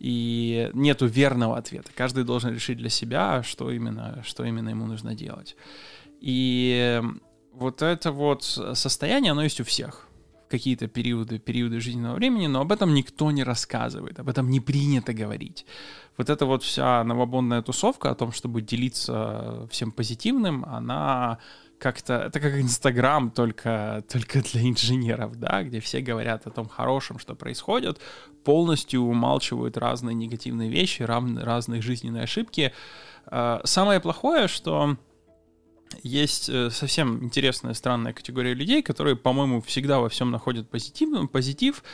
И 0.00 0.70
нету 0.74 1.06
верного 1.06 1.56
ответа. 1.56 1.90
Каждый 1.94 2.24
должен 2.24 2.54
решить 2.54 2.78
для 2.78 2.90
себя, 2.90 3.42
что 3.42 3.70
именно, 3.70 4.22
что 4.24 4.44
именно 4.44 4.70
ему 4.70 4.86
нужно 4.86 5.14
делать. 5.14 5.56
И 6.20 7.00
вот 7.52 7.82
это 7.82 8.12
вот 8.12 8.42
состояние, 8.74 9.32
оно 9.32 9.42
есть 9.42 9.60
у 9.60 9.64
всех 9.64 10.08
какие-то 10.48 10.86
периоды, 10.88 11.38
периоды 11.38 11.80
жизненного 11.80 12.16
времени, 12.16 12.48
но 12.48 12.60
об 12.60 12.70
этом 12.70 12.94
никто 12.94 13.30
не 13.32 13.44
рассказывает, 13.44 14.20
об 14.20 14.28
этом 14.28 14.50
не 14.50 14.60
принято 14.60 15.12
говорить. 15.12 15.66
Вот 16.16 16.30
эта 16.30 16.46
вот 16.46 16.62
вся 16.62 17.04
новобонная 17.04 17.62
тусовка 17.62 18.10
о 18.10 18.14
том, 18.14 18.30
чтобы 18.32 18.62
делиться 18.62 19.66
всем 19.70 19.90
позитивным, 19.90 20.64
она 20.64 21.38
как-то, 21.84 22.14
это 22.14 22.40
как 22.40 22.58
Инстаграм, 22.58 23.30
только, 23.30 24.02
только 24.10 24.40
для 24.40 24.62
инженеров, 24.62 25.38
да, 25.38 25.62
где 25.62 25.80
все 25.80 26.00
говорят 26.00 26.46
о 26.46 26.50
том 26.50 26.66
хорошем, 26.66 27.18
что 27.18 27.34
происходит, 27.34 28.00
полностью 28.42 29.02
умалчивают 29.02 29.76
разные 29.76 30.14
негативные 30.14 30.70
вещи, 30.70 31.02
разные 31.02 31.82
жизненные 31.82 32.22
ошибки. 32.22 32.72
А, 33.26 33.60
самое 33.64 34.00
плохое, 34.00 34.48
что 34.48 34.96
есть 36.02 36.48
э, 36.48 36.70
совсем 36.70 37.22
интересная, 37.22 37.74
странная 37.74 38.14
категория 38.14 38.54
людей, 38.54 38.82
которые, 38.82 39.14
по-моему, 39.14 39.60
всегда 39.60 40.00
во 40.00 40.08
всем 40.08 40.30
находят 40.30 40.70
позитивным, 40.70 41.28
позитив, 41.28 41.84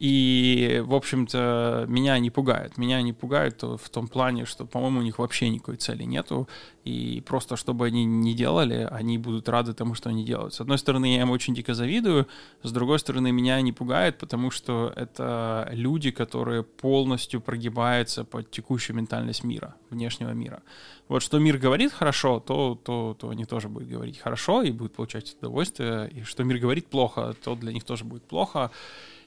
и, 0.00 0.82
в 0.86 0.94
общем-то, 0.94 1.84
меня 1.86 2.18
не 2.18 2.30
пугает. 2.30 2.78
Меня 2.78 3.02
не 3.02 3.12
пугает 3.12 3.62
в 3.62 3.90
том 3.90 4.08
плане, 4.08 4.46
что, 4.46 4.64
по-моему, 4.64 5.00
у 5.00 5.02
них 5.02 5.18
вообще 5.18 5.50
никакой 5.50 5.76
цели 5.76 6.04
нету. 6.04 6.48
И 6.86 7.22
просто, 7.26 7.56
чтобы 7.56 7.84
они 7.84 8.06
не 8.06 8.32
делали, 8.32 8.88
они 8.90 9.18
будут 9.18 9.46
рады 9.50 9.74
тому, 9.74 9.92
что 9.92 10.08
они 10.08 10.24
делают. 10.24 10.54
С 10.54 10.60
одной 10.62 10.78
стороны, 10.78 11.14
я 11.14 11.20
им 11.20 11.30
очень 11.30 11.54
дико 11.54 11.74
завидую. 11.74 12.26
С 12.62 12.72
другой 12.72 12.98
стороны, 12.98 13.30
меня 13.30 13.60
не 13.60 13.72
пугает, 13.72 14.16
потому 14.16 14.50
что 14.50 14.90
это 14.96 15.68
люди, 15.70 16.10
которые 16.10 16.62
полностью 16.62 17.42
прогибаются 17.42 18.24
под 18.24 18.50
текущую 18.50 18.96
ментальность 18.96 19.44
мира, 19.44 19.74
внешнего 19.90 20.30
мира. 20.30 20.62
Вот 21.08 21.22
что 21.22 21.38
мир 21.38 21.58
говорит 21.58 21.92
хорошо, 21.92 22.40
то, 22.40 22.74
то, 22.82 23.14
то 23.20 23.28
они 23.28 23.44
тоже 23.44 23.68
будут 23.68 23.90
говорить 23.90 24.18
хорошо 24.18 24.62
и 24.62 24.70
будут 24.70 24.94
получать 24.94 25.36
удовольствие. 25.38 26.08
И 26.08 26.22
что 26.22 26.42
мир 26.42 26.56
говорит 26.56 26.86
плохо, 26.86 27.34
то 27.44 27.54
для 27.54 27.70
них 27.70 27.84
тоже 27.84 28.04
будет 28.04 28.22
плохо. 28.22 28.70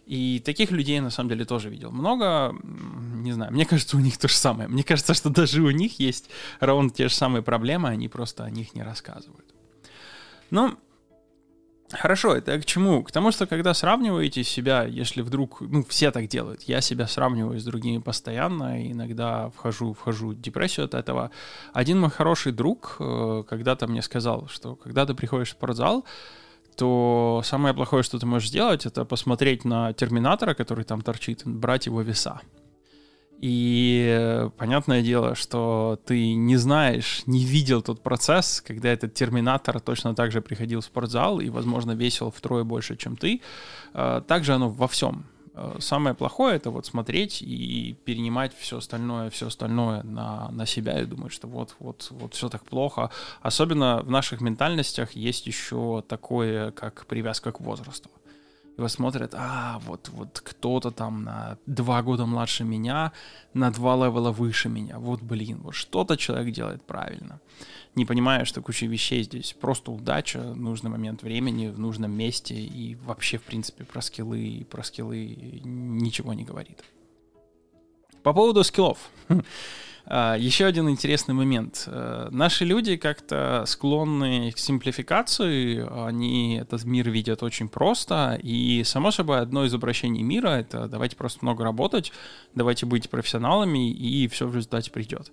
И 0.05 0.41
таких 0.43 0.71
людей, 0.71 0.99
на 0.99 1.09
самом 1.09 1.29
деле, 1.29 1.45
тоже 1.45 1.69
видел 1.69 1.91
много. 1.91 2.53
Не 2.63 3.31
знаю, 3.31 3.53
мне 3.53 3.65
кажется, 3.65 3.95
у 3.95 3.99
них 3.99 4.17
то 4.17 4.27
же 4.27 4.35
самое. 4.35 4.67
Мне 4.67 4.83
кажется, 4.83 5.13
что 5.13 5.29
даже 5.29 5.61
у 5.61 5.71
них 5.71 5.99
есть 5.99 6.29
ровно 6.59 6.89
те 6.89 7.07
же 7.07 7.15
самые 7.15 7.41
проблемы, 7.41 7.89
они 7.89 8.09
просто 8.09 8.43
о 8.43 8.49
них 8.49 8.75
не 8.75 8.83
рассказывают. 8.83 9.45
Ну, 10.49 10.77
Хорошо, 11.91 12.35
это 12.35 12.59
к 12.59 12.65
чему? 12.65 13.03
К 13.03 13.11
тому, 13.11 13.31
что 13.31 13.45
когда 13.45 13.73
сравниваете 13.73 14.43
себя, 14.43 14.83
если 14.83 15.21
вдруг, 15.21 15.61
ну, 15.61 15.83
все 15.87 16.11
так 16.11 16.27
делают, 16.27 16.63
я 16.63 16.81
себя 16.81 17.07
сравниваю 17.07 17.59
с 17.59 17.63
другими 17.63 17.99
постоянно, 17.99 18.91
иногда 18.91 19.49
вхожу, 19.51 19.93
вхожу 19.93 20.29
в 20.29 20.41
депрессию 20.41 20.85
от 20.85 20.95
этого. 20.95 21.29
Один 21.71 21.99
мой 21.99 22.09
хороший 22.09 22.51
друг 22.51 22.95
э, 22.99 23.43
когда-то 23.47 23.87
мне 23.87 24.01
сказал, 24.01 24.47
что 24.47 24.75
когда 24.75 25.05
ты 25.05 25.13
приходишь 25.13 25.49
в 25.49 25.51
спортзал, 25.51 26.05
то 26.75 27.41
самое 27.43 27.73
плохое, 27.73 28.03
что 28.03 28.19
ты 28.19 28.25
можешь 28.25 28.49
сделать, 28.49 28.85
это 28.85 29.05
посмотреть 29.05 29.65
на 29.65 29.93
терминатора, 29.93 30.53
который 30.53 30.83
там 30.83 31.01
торчит, 31.01 31.41
брать 31.45 31.85
его 31.85 32.01
веса. 32.01 32.41
И 33.43 34.47
понятное 34.57 35.01
дело, 35.01 35.35
что 35.35 35.99
ты 36.05 36.33
не 36.33 36.55
знаешь, 36.55 37.23
не 37.25 37.43
видел 37.43 37.81
тот 37.81 38.01
процесс, 38.01 38.61
когда 38.65 38.87
этот 38.87 39.15
терминатор 39.15 39.81
точно 39.81 40.15
так 40.15 40.31
же 40.31 40.41
приходил 40.41 40.79
в 40.79 40.85
спортзал 40.85 41.41
и, 41.41 41.49
возможно, 41.49 41.91
весил 41.91 42.31
втрое 42.31 42.63
больше, 42.63 42.95
чем 42.95 43.17
ты. 43.17 43.41
А, 43.93 44.21
также 44.21 44.53
оно 44.53 44.69
во 44.69 44.87
всем. 44.87 45.25
Э, 45.55 45.77
самое 45.79 46.15
плохое 46.15 46.55
это 46.55 46.69
вот 46.71 46.85
смотреть 46.85 47.41
и 47.41 47.95
перенимать 48.05 48.53
все 48.57 48.77
остальное, 48.77 49.29
все 49.29 49.47
остальное 49.47 50.03
на, 50.03 50.49
на 50.51 50.65
себя 50.65 50.99
и 51.01 51.05
думать, 51.05 51.31
что 51.31 51.47
вот, 51.47 51.75
вот, 51.79 52.07
вот 52.11 52.33
все 52.33 52.49
так 52.49 52.63
плохо. 52.63 53.11
Особенно 53.41 54.01
в 54.03 54.09
наших 54.09 54.41
ментальностях 54.41 55.11
есть 55.13 55.47
еще 55.47 56.03
такое, 56.07 56.71
как 56.71 57.05
привязка 57.05 57.51
к 57.51 57.59
возрасту 57.61 58.09
его 58.77 58.87
смотрят, 58.87 59.33
а, 59.35 59.79
вот, 59.85 60.09
вот 60.09 60.41
кто-то 60.43 60.91
там 60.91 61.23
на 61.23 61.57
два 61.65 62.01
года 62.01 62.25
младше 62.25 62.63
меня, 62.63 63.11
на 63.53 63.71
два 63.71 63.95
левела 63.95 64.31
выше 64.31 64.69
меня, 64.69 64.99
вот, 64.99 65.21
блин, 65.21 65.59
вот 65.63 65.75
что-то 65.75 66.17
человек 66.17 66.53
делает 66.53 66.83
правильно. 66.83 67.39
Не 67.95 68.05
понимая, 68.05 68.45
что 68.45 68.61
куча 68.61 68.87
вещей 68.87 69.23
здесь 69.23 69.53
просто 69.53 69.91
удача, 69.91 70.41
нужный 70.41 70.89
момент 70.89 71.21
времени, 71.21 71.67
в 71.67 71.79
нужном 71.79 72.11
месте, 72.11 72.55
и 72.55 72.95
вообще, 72.95 73.37
в 73.37 73.43
принципе, 73.43 73.83
про 73.83 74.01
скиллы 74.01 74.41
и 74.41 74.63
про 74.63 74.83
скиллы 74.83 75.61
ничего 75.63 76.33
не 76.33 76.43
говорит. 76.43 76.83
По 78.23 78.33
поводу 78.33 78.63
скиллов. 78.63 78.97
А, 80.05 80.35
Еще 80.37 80.65
один 80.65 80.89
интересный 80.89 81.33
момент. 81.33 81.85
Э, 81.87 82.27
наши 82.29 82.65
люди 82.65 82.97
как-то 82.97 83.63
склонны 83.65 84.51
к 84.51 84.57
симплификации, 84.57 85.81
они 86.07 86.57
этот 86.57 86.83
мир 86.83 87.09
видят 87.09 87.41
очень 87.41 87.69
просто, 87.69 88.37
и, 88.43 88.83
само 88.83 89.11
собой, 89.11 89.39
одно 89.39 89.63
из 89.63 89.73
обращений 89.73 90.21
мира— 90.21 90.49
это 90.49 90.89
давайте 90.89 91.15
просто 91.15 91.39
много 91.41 91.63
работать, 91.63 92.11
давайте 92.53 92.85
быть 92.85 93.09
профессионалами, 93.09 93.91
и 93.91 94.27
все 94.27 94.45
в 94.45 94.53
результате 94.53 94.91
придет. 94.91 95.31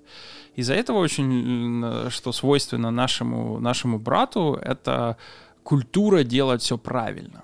Из-за 0.55 0.75
этого 0.75 0.99
очень, 0.99 2.09
что 2.11 2.31
свойственно 2.31 2.93
нашему, 2.93 3.59
нашему 3.59 3.99
брату, 3.99 4.57
это 4.63 5.17
культура 5.65 6.23
делать 6.23 6.63
все 6.63 6.79
правильно. 6.79 7.43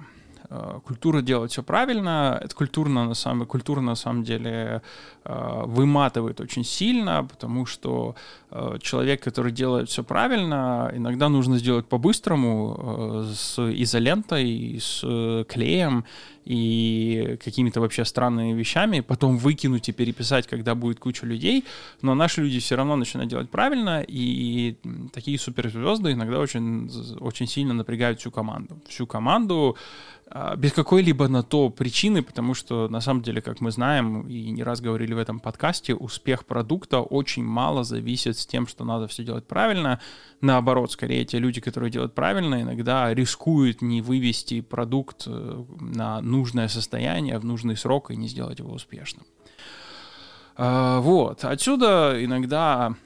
Э, 0.48 0.80
культура 0.84 1.22
делать 1.22 1.52
все 1.52 1.62
правильно. 1.62 2.38
Это 2.42 2.54
культурно 2.54 3.04
на 3.04 3.14
самом, 3.14 3.46
культура 3.46 3.80
на 3.80 3.94
самом 3.94 4.24
деле 4.24 4.82
э, 5.24 5.62
выматывает 5.66 6.40
очень 6.40 6.64
сильно, 6.64 7.24
потому 7.24 7.66
что 7.66 8.14
э, 8.50 8.78
человек, 8.80 9.22
который 9.22 9.52
делает 9.52 9.88
все 9.88 10.02
правильно, 10.02 10.90
иногда 10.94 11.28
нужно 11.28 11.58
сделать 11.58 11.86
по-быстрому 11.86 13.24
с 13.34 13.58
изолентой, 13.58 14.78
с 14.80 15.44
клеем 15.48 16.04
и 16.46 17.38
какими-то 17.44 17.80
вообще 17.80 18.04
странными 18.04 18.52
вещами, 18.52 19.00
потом 19.00 19.36
выкинуть 19.36 19.88
и 19.88 19.92
переписать, 19.92 20.46
когда 20.46 20.76
будет 20.76 21.00
куча 21.00 21.26
людей, 21.26 21.64
но 22.02 22.14
наши 22.14 22.40
люди 22.40 22.60
все 22.60 22.76
равно 22.76 22.94
начинают 22.94 23.28
делать 23.28 23.50
правильно, 23.50 24.04
и 24.06 24.76
такие 25.12 25.40
суперзвезды 25.40 26.12
иногда 26.12 26.38
очень, 26.38 26.88
очень 27.18 27.48
сильно 27.48 27.74
напрягают 27.74 28.20
всю 28.20 28.30
команду. 28.30 28.80
Всю 28.88 29.08
команду 29.08 29.76
без 30.56 30.72
какой-либо 30.72 31.28
на 31.28 31.44
то 31.44 31.70
причины, 31.70 32.20
потому 32.20 32.54
что, 32.54 32.88
на 32.88 33.00
самом 33.00 33.22
деле, 33.22 33.40
как 33.40 33.60
мы 33.60 33.70
знаем 33.70 34.22
и 34.22 34.50
не 34.50 34.64
раз 34.64 34.80
говорили 34.80 35.14
в 35.14 35.18
этом 35.18 35.38
подкасте, 35.38 35.94
успех 35.94 36.44
продукта 36.44 37.00
очень 37.00 37.44
мало 37.44 37.84
зависит 37.84 38.36
с 38.36 38.44
тем, 38.44 38.66
что 38.66 38.84
надо 38.84 39.06
все 39.06 39.22
делать 39.22 39.46
правильно. 39.46 40.00
Наоборот, 40.40 40.90
скорее, 40.90 41.24
те 41.24 41.38
люди, 41.38 41.60
которые 41.60 41.90
делают 41.90 42.14
правильно, 42.14 42.60
иногда 42.60 43.14
рискуют 43.14 43.82
не 43.82 44.02
вывести 44.02 44.62
продукт 44.62 45.24
э, 45.26 45.64
на 45.78 46.20
нужное 46.20 46.66
состояние 46.66 47.38
в 47.38 47.44
нужный 47.44 47.76
срок 47.76 48.10
и 48.10 48.16
не 48.16 48.26
сделать 48.26 48.58
его 48.58 48.72
успешным. 48.72 49.24
А, 50.56 51.00
вот. 51.00 51.44
Отсюда 51.44 52.16
иногда 52.18 52.96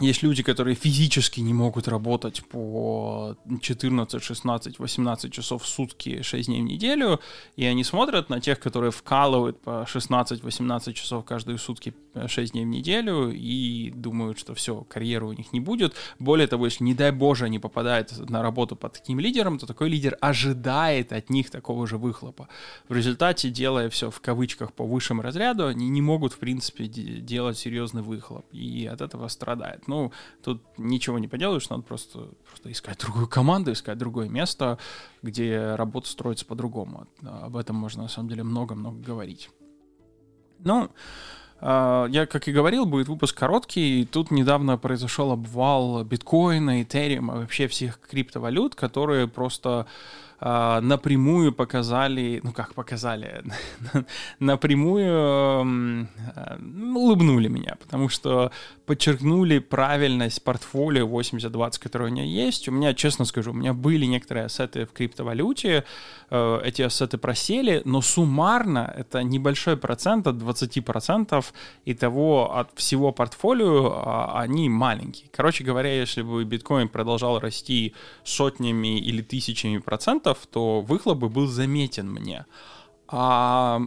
есть 0.00 0.22
люди, 0.24 0.42
которые 0.42 0.74
физически 0.74 1.40
не 1.40 1.54
могут 1.54 1.86
работать 1.86 2.44
по 2.44 3.36
14, 3.60 4.22
16, 4.22 4.78
18 4.78 5.32
часов 5.32 5.62
в 5.62 5.66
сутки 5.66 6.22
6 6.22 6.48
дней 6.48 6.62
в 6.62 6.64
неделю, 6.64 7.20
и 7.54 7.64
они 7.64 7.84
смотрят 7.84 8.28
на 8.28 8.40
тех, 8.40 8.58
которые 8.58 8.90
вкалывают 8.90 9.60
по 9.60 9.86
16-18 9.86 10.92
часов 10.94 11.24
каждые 11.24 11.58
сутки 11.58 11.94
6 12.26 12.52
дней 12.52 12.64
в 12.64 12.68
неделю 12.68 13.30
и 13.32 13.92
думают, 13.94 14.38
что 14.38 14.54
все, 14.54 14.82
карьеры 14.82 15.26
у 15.26 15.32
них 15.32 15.52
не 15.52 15.60
будет. 15.60 15.94
Более 16.18 16.48
того, 16.48 16.64
если, 16.64 16.82
не 16.82 16.94
дай 16.94 17.12
боже, 17.12 17.44
они 17.44 17.60
попадают 17.60 18.28
на 18.28 18.42
работу 18.42 18.74
под 18.74 18.94
таким 18.94 19.20
лидером, 19.20 19.58
то 19.58 19.66
такой 19.66 19.88
лидер 19.88 20.16
ожидает 20.20 21.12
от 21.12 21.30
них 21.30 21.50
такого 21.50 21.86
же 21.86 21.98
выхлопа. 21.98 22.48
В 22.88 22.96
результате, 22.96 23.48
делая 23.48 23.88
все 23.90 24.10
в 24.10 24.20
кавычках 24.20 24.72
по 24.72 24.84
высшему 24.84 25.22
разряду, 25.22 25.68
они 25.68 25.88
не 25.88 26.02
могут, 26.02 26.32
в 26.32 26.38
принципе, 26.38 26.86
делать 26.86 27.58
серьезный 27.58 28.02
выхлоп, 28.02 28.46
и 28.52 28.86
от 28.86 29.00
этого 29.00 29.28
страдает. 29.28 29.83
Ну, 29.86 30.12
тут 30.42 30.62
ничего 30.78 31.18
не 31.18 31.28
поделаешь, 31.28 31.68
надо 31.68 31.82
просто, 31.82 32.30
просто 32.46 32.70
искать 32.72 32.98
другую 32.98 33.28
команду, 33.28 33.72
искать 33.72 33.98
другое 33.98 34.28
место, 34.28 34.78
где 35.22 35.74
работа 35.74 36.08
строится 36.08 36.46
по-другому. 36.46 37.06
Об 37.22 37.56
этом 37.56 37.76
можно, 37.76 38.02
на 38.02 38.08
самом 38.08 38.28
деле, 38.28 38.42
много-много 38.42 38.98
говорить. 38.98 39.50
Ну, 40.58 40.90
а, 41.60 42.06
я, 42.06 42.26
как 42.26 42.48
и 42.48 42.52
говорил, 42.52 42.84
будет 42.86 43.08
выпуск 43.08 43.38
короткий. 43.38 44.04
Тут 44.04 44.30
недавно 44.30 44.76
произошел 44.76 45.32
обвал 45.32 46.04
биткоина, 46.04 46.82
этериума, 46.82 47.36
вообще 47.36 47.68
всех 47.68 48.00
криптовалют, 48.00 48.74
которые 48.74 49.28
просто 49.28 49.86
напрямую 50.44 51.52
показали, 51.52 52.40
ну 52.42 52.52
как 52.52 52.74
показали, 52.74 53.42
напрямую 54.40 55.06
э, 55.06 56.58
улыбнули 56.94 57.48
меня, 57.48 57.76
потому 57.80 58.08
что 58.08 58.50
подчеркнули 58.86 59.58
правильность 59.58 60.42
портфолио 60.44 61.06
80-20, 61.06 61.80
которое 61.80 62.10
у 62.10 62.12
меня 62.12 62.24
есть. 62.24 62.68
У 62.68 62.72
меня, 62.72 62.94
честно 62.94 63.24
скажу, 63.24 63.50
у 63.50 63.54
меня 63.54 63.72
были 63.72 64.04
некоторые 64.06 64.46
ассеты 64.46 64.84
в 64.84 64.92
криптовалюте, 64.92 65.84
э, 66.30 66.60
эти 66.64 66.82
ассеты 66.82 67.18
просели, 67.18 67.82
но 67.84 68.02
суммарно 68.02 68.92
это 68.96 69.22
небольшой 69.22 69.76
процент 69.76 70.26
от 70.26 70.36
20% 70.36 71.44
и 71.84 71.94
того 71.94 72.56
от 72.56 72.70
всего 72.74 73.12
портфолио 73.12 73.92
а, 73.92 74.40
они 74.42 74.68
маленькие. 74.68 75.28
Короче 75.32 75.64
говоря, 75.64 75.92
если 75.92 76.22
бы 76.22 76.44
биткоин 76.44 76.88
продолжал 76.88 77.38
расти 77.38 77.94
сотнями 78.24 78.98
или 78.98 79.22
тысячами 79.22 79.78
процентов, 79.78 80.33
то 80.50 80.80
выхлоп 80.80 81.18
бы 81.18 81.28
был 81.28 81.46
заметен 81.46 82.10
мне. 82.10 82.46
А 83.08 83.80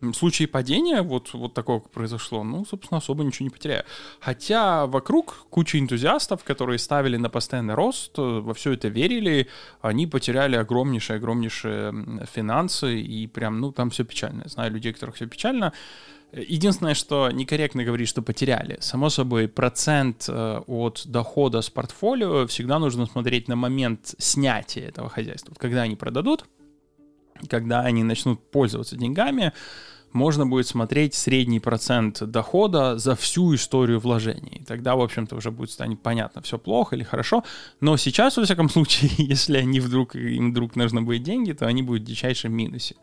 в 0.00 0.14
случае 0.14 0.48
падения, 0.48 1.02
вот, 1.02 1.32
вот 1.32 1.54
такого 1.54 1.80
как 1.80 1.90
произошло, 1.90 2.44
ну, 2.44 2.64
собственно, 2.64 2.98
особо 2.98 3.24
ничего 3.24 3.44
не 3.44 3.50
потеряю. 3.50 3.84
Хотя 4.20 4.86
вокруг 4.86 5.46
куча 5.50 5.78
энтузиастов, 5.78 6.44
которые 6.44 6.78
ставили 6.78 7.16
на 7.16 7.30
постоянный 7.30 7.74
рост, 7.74 8.12
во 8.16 8.52
все 8.54 8.72
это 8.72 8.88
верили, 8.88 9.48
они 9.80 10.06
потеряли 10.06 10.56
огромнейшие-огромнейшие 10.56 12.26
финансы, 12.32 13.00
и 13.00 13.26
прям, 13.26 13.60
ну, 13.60 13.72
там 13.72 13.90
все 13.90 14.04
печально. 14.04 14.48
знаю 14.48 14.72
людей, 14.72 14.92
которых 14.92 15.14
все 15.16 15.26
печально. 15.26 15.72
Единственное, 16.36 16.94
что 16.94 17.30
некорректно 17.30 17.84
говорить, 17.84 18.08
что 18.08 18.22
потеряли. 18.22 18.78
Само 18.80 19.08
собой, 19.08 19.46
процент 19.46 20.26
э, 20.28 20.62
от 20.66 21.02
дохода 21.06 21.62
с 21.62 21.70
портфолио 21.70 22.46
всегда 22.46 22.78
нужно 22.78 23.06
смотреть 23.06 23.48
на 23.48 23.56
момент 23.56 24.14
снятия 24.18 24.88
этого 24.88 25.08
хозяйства. 25.08 25.50
Вот 25.50 25.58
когда 25.58 25.82
они 25.82 25.94
продадут, 25.94 26.46
когда 27.48 27.80
они 27.80 28.02
начнут 28.02 28.50
пользоваться 28.50 28.96
деньгами, 28.96 29.52
можно 30.14 30.46
будет 30.46 30.68
смотреть 30.68 31.14
средний 31.14 31.58
процент 31.58 32.22
дохода 32.22 32.96
за 32.98 33.16
всю 33.16 33.54
историю 33.56 33.98
вложений. 33.98 34.62
Тогда, 34.66 34.94
в 34.94 35.00
общем-то, 35.00 35.34
уже 35.34 35.50
будет 35.50 35.72
станет 35.72 36.00
понятно, 36.00 36.40
все 36.40 36.56
плохо 36.56 36.94
или 36.94 37.02
хорошо. 37.02 37.42
Но 37.80 37.96
сейчас, 37.96 38.36
во 38.36 38.44
всяком 38.44 38.70
случае, 38.70 39.10
если 39.18 39.58
они 39.58 39.80
вдруг, 39.80 40.14
им 40.14 40.52
вдруг 40.52 40.76
нужны 40.76 41.02
будут 41.02 41.24
деньги, 41.24 41.52
то 41.52 41.66
они 41.66 41.82
будут 41.82 42.02
в 42.02 42.06
дичайшем 42.06 42.52
минусе. 42.52 42.94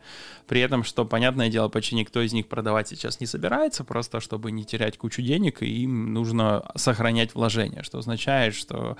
При 0.48 0.62
этом, 0.62 0.84
что, 0.84 1.04
понятное 1.04 1.50
дело, 1.50 1.68
почти 1.68 1.96
никто 1.96 2.22
из 2.22 2.32
них 2.32 2.48
продавать 2.48 2.88
сейчас 2.88 3.20
не 3.20 3.26
собирается, 3.26 3.84
просто 3.84 4.20
чтобы 4.20 4.50
не 4.50 4.64
терять 4.64 4.96
кучу 4.96 5.20
денег, 5.20 5.62
и 5.62 5.82
им 5.82 6.14
нужно 6.14 6.72
сохранять 6.76 7.34
вложения, 7.34 7.82
что 7.82 7.98
означает, 7.98 8.54
что 8.54 8.96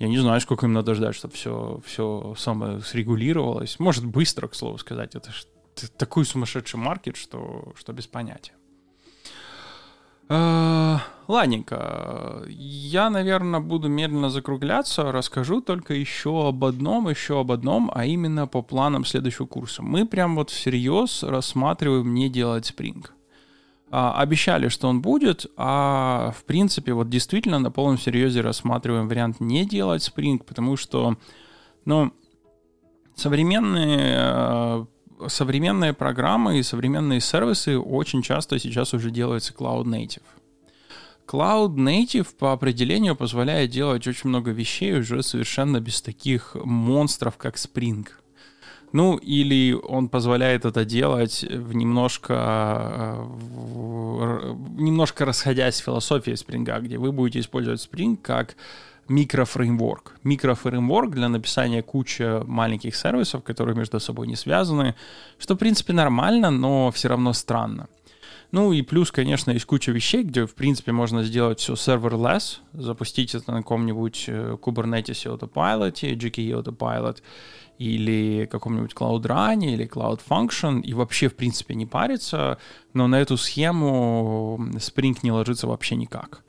я 0.00 0.08
не 0.08 0.18
знаю, 0.18 0.40
сколько 0.40 0.66
им 0.66 0.72
надо 0.72 0.94
ждать, 0.94 1.14
чтобы 1.14 1.34
все, 1.34 1.80
все 1.86 2.34
самое 2.36 2.80
срегулировалось. 2.80 3.78
Может, 3.78 4.04
быстро, 4.04 4.48
к 4.48 4.56
слову 4.56 4.76
сказать. 4.78 5.14
Это 5.14 5.30
ж 5.30 5.46
такой 5.96 6.24
сумасшедший 6.24 6.78
маркет, 6.78 7.16
что, 7.16 7.72
что 7.76 7.92
без 7.92 8.06
понятия. 8.06 8.52
Э, 10.28 10.96
ладненько, 11.28 12.44
я, 12.48 13.10
наверное, 13.10 13.60
буду 13.60 13.88
медленно 13.88 14.30
закругляться, 14.30 15.12
расскажу 15.12 15.60
только 15.60 15.94
еще 15.94 16.48
об 16.48 16.64
одном, 16.64 17.08
еще 17.08 17.40
об 17.40 17.52
одном, 17.52 17.90
а 17.94 18.06
именно 18.06 18.46
по 18.46 18.62
планам 18.62 19.04
следующего 19.04 19.46
курса. 19.46 19.82
Мы 19.82 20.06
прям 20.06 20.36
вот 20.36 20.50
всерьез 20.50 21.22
рассматриваем 21.22 22.14
не 22.14 22.30
делать 22.30 22.66
спринг. 22.66 23.12
А, 23.90 24.18
обещали, 24.20 24.68
что 24.68 24.88
он 24.88 25.02
будет, 25.02 25.46
а 25.56 26.34
в 26.36 26.44
принципе 26.44 26.94
вот 26.94 27.10
действительно 27.10 27.58
на 27.58 27.70
полном 27.70 27.98
серьезе 27.98 28.40
рассматриваем 28.40 29.08
вариант 29.08 29.40
не 29.40 29.64
делать 29.66 30.02
спринг, 30.02 30.46
потому 30.46 30.76
что, 30.76 31.16
ну, 31.84 32.12
современные 33.14 34.16
э, 34.16 34.86
современные 35.28 35.92
программы 35.92 36.58
и 36.58 36.62
современные 36.62 37.20
сервисы 37.20 37.78
очень 37.78 38.22
часто 38.22 38.58
сейчас 38.58 38.94
уже 38.94 39.10
делаются 39.10 39.52
Cloud 39.52 39.84
Native. 39.84 40.22
Cloud 41.26 41.76
Native 41.76 42.28
по 42.38 42.52
определению 42.52 43.16
позволяет 43.16 43.70
делать 43.70 44.06
очень 44.06 44.28
много 44.28 44.50
вещей 44.50 44.98
уже 44.98 45.22
совершенно 45.22 45.80
без 45.80 46.02
таких 46.02 46.54
монстров, 46.54 47.36
как 47.36 47.56
Spring. 47.56 48.06
Ну, 48.92 49.16
или 49.16 49.72
он 49.72 50.08
позволяет 50.08 50.64
это 50.64 50.84
делать 50.84 51.42
в 51.42 51.74
немножко, 51.74 53.16
в, 53.18 54.56
немножко 54.78 55.24
расходясь 55.24 55.76
с 55.76 55.78
философией 55.78 56.36
Spring, 56.36 56.80
где 56.80 56.98
вы 56.98 57.10
будете 57.10 57.40
использовать 57.40 57.80
Spring 57.84 58.16
как 58.16 58.54
микрофреймворк. 59.08 60.16
Микрофреймворк 60.24 61.10
для 61.10 61.28
написания 61.28 61.82
кучи 61.82 62.44
маленьких 62.44 62.96
сервисов, 62.96 63.42
которые 63.42 63.76
между 63.76 64.00
собой 64.00 64.26
не 64.26 64.36
связаны, 64.36 64.94
что, 65.38 65.54
в 65.54 65.58
принципе, 65.58 65.92
нормально, 65.92 66.50
но 66.50 66.90
все 66.90 67.08
равно 67.08 67.32
странно. 67.32 67.88
Ну 68.54 68.72
и 68.72 68.82
плюс, 68.82 69.10
конечно, 69.10 69.50
есть 69.50 69.64
куча 69.64 69.90
вещей, 69.90 70.22
где, 70.22 70.46
в 70.46 70.54
принципе, 70.54 70.92
можно 70.92 71.24
сделать 71.24 71.58
все 71.58 71.72
serverless, 71.72 72.58
запустить 72.72 73.34
это 73.34 73.50
на 73.50 73.58
каком-нибудь 73.58 74.26
э, 74.28 74.56
Kubernetes 74.62 75.26
Autopilot, 75.26 75.94
GKE 75.94 76.62
Autopilot, 76.62 77.18
или 77.78 78.46
каком-нибудь 78.46 78.92
Cloud 78.92 79.22
Run, 79.22 79.64
или 79.64 79.88
Cloud 79.88 80.20
Function, 80.28 80.80
и 80.82 80.94
вообще, 80.94 81.28
в 81.28 81.34
принципе, 81.34 81.74
не 81.74 81.86
париться, 81.86 82.58
но 82.92 83.08
на 83.08 83.20
эту 83.20 83.36
схему 83.36 84.58
Spring 84.74 85.18
не 85.22 85.32
ложится 85.32 85.66
вообще 85.66 85.96
никак. 85.96 86.44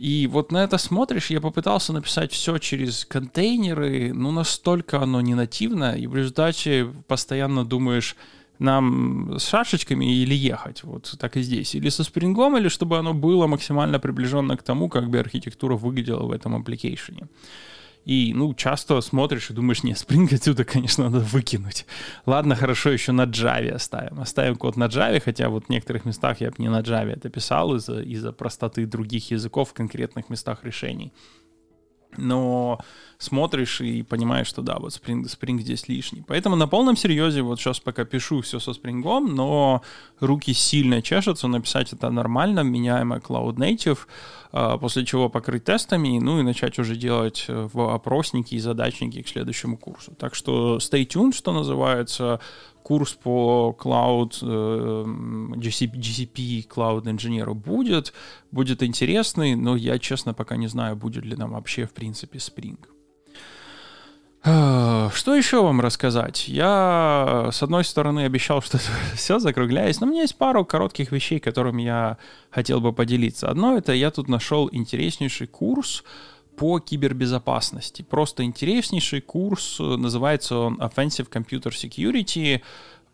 И 0.00 0.26
вот 0.28 0.50
на 0.50 0.64
это 0.64 0.78
смотришь, 0.78 1.30
я 1.30 1.42
попытался 1.42 1.92
написать 1.92 2.32
все 2.32 2.56
через 2.56 3.04
контейнеры, 3.04 4.14
но 4.14 4.30
настолько 4.30 5.02
оно 5.02 5.20
не 5.20 5.34
нативно, 5.34 5.94
и 5.94 6.06
в 6.06 6.16
результате 6.16 6.86
постоянно 7.06 7.66
думаешь, 7.66 8.16
нам 8.58 9.38
с 9.38 9.46
шашечками 9.48 10.22
или 10.22 10.34
ехать, 10.34 10.84
вот 10.84 11.14
так 11.18 11.36
и 11.36 11.42
здесь, 11.42 11.74
или 11.74 11.90
со 11.90 12.02
спрингом, 12.02 12.56
или 12.56 12.68
чтобы 12.68 12.96
оно 12.96 13.12
было 13.12 13.46
максимально 13.46 14.00
приближенно 14.00 14.56
к 14.56 14.62
тому, 14.62 14.88
как 14.88 15.10
бы 15.10 15.18
архитектура 15.18 15.76
выглядела 15.76 16.24
в 16.26 16.32
этом 16.32 16.54
аппликейшене. 16.54 17.28
И, 18.06 18.32
ну, 18.34 18.54
часто 18.54 19.00
смотришь 19.02 19.50
и 19.50 19.54
думаешь, 19.54 19.82
не, 19.82 19.92
Spring 19.92 20.34
отсюда, 20.34 20.64
конечно, 20.64 21.10
надо 21.10 21.20
выкинуть. 21.20 21.86
Ладно, 22.26 22.54
хорошо, 22.54 22.90
еще 22.90 23.12
на 23.12 23.26
Java 23.26 23.70
оставим. 23.72 24.20
Оставим 24.20 24.56
код 24.56 24.76
на 24.76 24.84
Java, 24.84 25.20
хотя 25.20 25.48
вот 25.48 25.66
в 25.66 25.68
некоторых 25.68 26.04
местах 26.04 26.40
я 26.40 26.50
бы 26.50 26.56
не 26.58 26.68
на 26.68 26.80
Java 26.80 27.12
это 27.12 27.28
писал 27.28 27.76
из-за 27.76 28.00
из 28.00 28.24
простоты 28.34 28.86
других 28.86 29.30
языков 29.30 29.70
в 29.70 29.74
конкретных 29.74 30.30
местах 30.30 30.64
решений 30.64 31.12
но 32.16 32.78
смотришь 33.18 33.80
и 33.82 34.02
понимаешь, 34.02 34.46
что 34.46 34.62
да, 34.62 34.78
вот 34.78 34.92
Spring, 34.92 35.24
Spring 35.24 35.60
здесь 35.60 35.88
лишний. 35.88 36.24
Поэтому 36.26 36.56
на 36.56 36.66
полном 36.66 36.96
серьезе 36.96 37.42
вот 37.42 37.60
сейчас 37.60 37.78
пока 37.78 38.04
пишу 38.04 38.40
все 38.40 38.58
со 38.58 38.70
Spring, 38.70 39.02
но 39.28 39.82
руки 40.20 40.54
сильно 40.54 41.02
чешутся, 41.02 41.46
написать 41.48 41.92
это 41.92 42.10
нормально, 42.10 42.60
меняемое 42.60 43.20
Cloud 43.20 43.56
Native, 43.56 43.98
а, 44.52 44.78
после 44.78 45.04
чего 45.04 45.28
покрыть 45.28 45.64
тестами, 45.64 46.18
ну 46.18 46.40
и 46.40 46.42
начать 46.42 46.78
уже 46.78 46.96
делать 46.96 47.44
э, 47.48 47.68
в 47.72 47.94
опросники 47.94 48.54
и 48.54 48.58
задачники 48.58 49.22
к 49.22 49.28
следующему 49.28 49.76
курсу. 49.76 50.12
Так 50.18 50.34
что 50.34 50.78
stay 50.78 51.06
tuned, 51.06 51.34
что 51.34 51.52
называется, 51.52 52.40
курс 52.90 53.12
по 53.12 53.76
Cloud, 53.78 54.40
GCP, 55.60 56.66
Cloud 56.66 57.08
инженеру 57.08 57.54
будет, 57.54 58.12
будет 58.50 58.82
интересный, 58.82 59.54
но 59.54 59.76
я, 59.76 60.00
честно, 60.00 60.34
пока 60.34 60.56
не 60.56 60.66
знаю, 60.66 60.96
будет 60.96 61.24
ли 61.24 61.36
нам 61.36 61.52
вообще, 61.52 61.86
в 61.86 61.92
принципе, 61.92 62.38
Spring. 62.38 62.80
Что 64.42 65.36
еще 65.36 65.62
вам 65.62 65.80
рассказать? 65.80 66.48
Я, 66.48 67.50
с 67.52 67.62
одной 67.62 67.84
стороны, 67.84 68.24
обещал, 68.24 68.60
что 68.60 68.80
все 69.14 69.38
закругляюсь, 69.38 70.00
но 70.00 70.08
у 70.08 70.10
меня 70.10 70.22
есть 70.22 70.36
пару 70.36 70.64
коротких 70.64 71.12
вещей, 71.12 71.38
которыми 71.38 71.82
я 71.82 72.16
хотел 72.50 72.80
бы 72.80 72.92
поделиться. 72.92 73.48
Одно 73.48 73.76
это 73.76 73.92
я 73.92 74.10
тут 74.10 74.28
нашел 74.28 74.68
интереснейший 74.72 75.46
курс 75.46 76.02
по 76.60 76.78
кибербезопасности. 76.78 78.02
Просто 78.02 78.44
интереснейший 78.44 79.22
курс, 79.22 79.78
называется 79.78 80.58
он 80.58 80.78
Offensive 80.78 81.30
Computer 81.30 81.70
Security. 81.70 82.60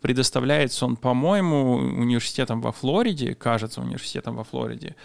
Предоставляется 0.01 0.85
он, 0.85 0.97
по-моему, 0.97 1.75
университетом 1.75 2.59
во 2.59 2.73
Флориде, 2.73 3.35
кажется, 3.35 3.79
университетом 3.79 4.35
во 4.35 4.43
Флориде. 4.43 4.97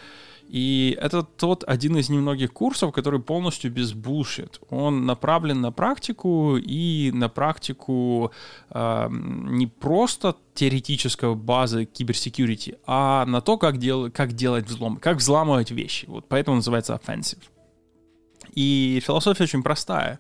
И 0.49 0.99
это 1.01 1.23
тот 1.23 1.63
один 1.69 1.97
из 1.97 2.11
немногих 2.11 2.53
курсов, 2.53 2.93
который 2.93 3.21
полностью 3.21 3.71
без 3.71 3.95
bullshit. 3.95 4.59
Он 4.71 5.07
направлен 5.07 5.61
на 5.61 5.71
практику 5.71 6.57
и 6.57 7.13
на 7.15 7.29
практику 7.29 8.33
э, 8.71 9.09
не 9.11 9.69
просто 9.69 10.35
теоретической 10.55 11.33
базы 11.37 11.85
киберсекьюрити, 11.85 12.77
а 12.87 13.25
на 13.25 13.41
то, 13.41 13.57
как, 13.57 13.79
дел, 13.79 14.11
как 14.11 14.33
делать 14.33 14.67
взлом, 14.67 14.97
как 14.97 15.19
взламывать 15.19 15.71
вещи. 15.71 16.07
Вот 16.09 16.27
поэтому 16.29 16.57
называется 16.57 17.01
offensive. 17.01 17.52
И 18.53 19.01
философия 19.05 19.45
очень 19.45 19.63
простая. 19.63 20.19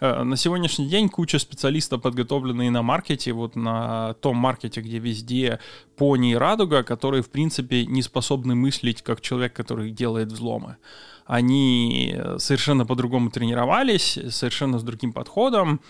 Э, 0.00 0.22
на 0.22 0.36
сегодняшний 0.36 0.88
день 0.88 1.08
куча 1.08 1.38
специалистов, 1.38 2.02
подготовленные 2.02 2.70
на 2.70 2.82
маркете, 2.82 3.32
вот 3.32 3.56
на 3.56 4.14
том 4.14 4.36
маркете, 4.36 4.80
где 4.80 4.98
везде 4.98 5.60
пони 5.96 6.32
и 6.32 6.36
радуга, 6.36 6.82
которые, 6.82 7.22
в 7.22 7.30
принципе, 7.30 7.86
не 7.86 8.02
способны 8.02 8.54
мыслить 8.54 9.02
как 9.02 9.20
человек, 9.20 9.52
который 9.52 9.90
делает 9.90 10.32
взломы. 10.32 10.76
Они 11.26 12.16
совершенно 12.38 12.84
по-другому 12.84 13.30
тренировались, 13.30 14.18
совершенно 14.30 14.78
с 14.78 14.82
другим 14.82 15.12
подходом. 15.12 15.80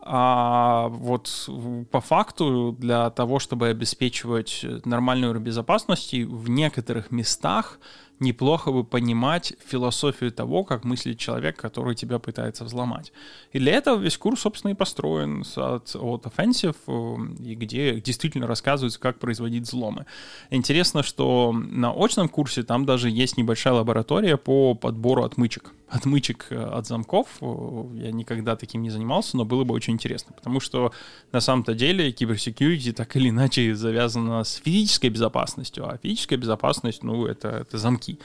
А 0.00 0.88
вот 0.88 1.50
по 1.90 2.00
факту 2.00 2.74
для 2.78 3.10
того, 3.10 3.38
чтобы 3.40 3.68
обеспечивать 3.68 4.64
нормальную 4.84 5.38
безопасность, 5.40 6.14
в 6.14 6.48
некоторых 6.48 7.10
местах 7.10 7.78
неплохо 8.20 8.72
бы 8.72 8.84
понимать 8.84 9.54
философию 9.64 10.32
того, 10.32 10.64
как 10.64 10.84
мыслит 10.84 11.18
человек, 11.18 11.56
который 11.56 11.94
тебя 11.94 12.18
пытается 12.18 12.64
взломать. 12.64 13.12
И 13.52 13.58
для 13.58 13.72
этого 13.72 13.98
весь 13.98 14.18
курс, 14.18 14.40
собственно, 14.40 14.72
и 14.72 14.74
построен 14.74 15.44
от, 15.56 15.94
от 15.94 16.26
Offensive, 16.26 16.76
э, 16.86 17.42
и 17.44 17.54
где 17.54 18.00
действительно 18.00 18.46
рассказывается, 18.46 18.98
как 18.98 19.18
производить 19.18 19.64
взломы. 19.64 20.06
Интересно, 20.50 21.02
что 21.02 21.52
на 21.52 21.92
очном 21.92 22.28
курсе 22.28 22.62
там 22.62 22.86
даже 22.86 23.10
есть 23.10 23.36
небольшая 23.36 23.74
лаборатория 23.74 24.36
по 24.36 24.74
подбору 24.74 25.22
отмычек. 25.24 25.72
Отмычек 25.88 26.46
э, 26.50 26.60
от 26.60 26.86
замков. 26.86 27.28
Э, 27.40 27.84
я 27.94 28.12
никогда 28.12 28.56
таким 28.56 28.82
не 28.82 28.90
занимался, 28.90 29.36
но 29.36 29.44
было 29.44 29.64
бы 29.64 29.74
очень 29.74 29.94
интересно, 29.94 30.34
потому 30.34 30.60
что 30.60 30.92
на 31.32 31.40
самом-то 31.40 31.74
деле 31.74 32.10
киберсекьюрити 32.10 32.92
так 32.92 33.16
или 33.16 33.28
иначе 33.30 33.74
завязана 33.74 34.44
с 34.44 34.54
физической 34.56 35.08
безопасностью, 35.08 35.88
а 35.88 35.98
физическая 36.02 36.38
безопасность, 36.38 37.02
ну, 37.02 37.26
это, 37.26 37.48
это 37.48 37.78
замки 37.78 38.07
языки. 38.08 38.18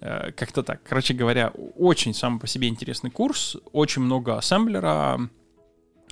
Э, 0.00 0.32
как-то 0.32 0.62
так. 0.62 0.82
Короче 0.82 1.14
говоря, 1.14 1.52
очень 1.76 2.14
сам 2.14 2.38
по 2.38 2.46
себе 2.46 2.68
интересный 2.68 3.10
курс, 3.10 3.56
очень 3.72 4.02
много 4.02 4.36
ассемблера, 4.36 5.28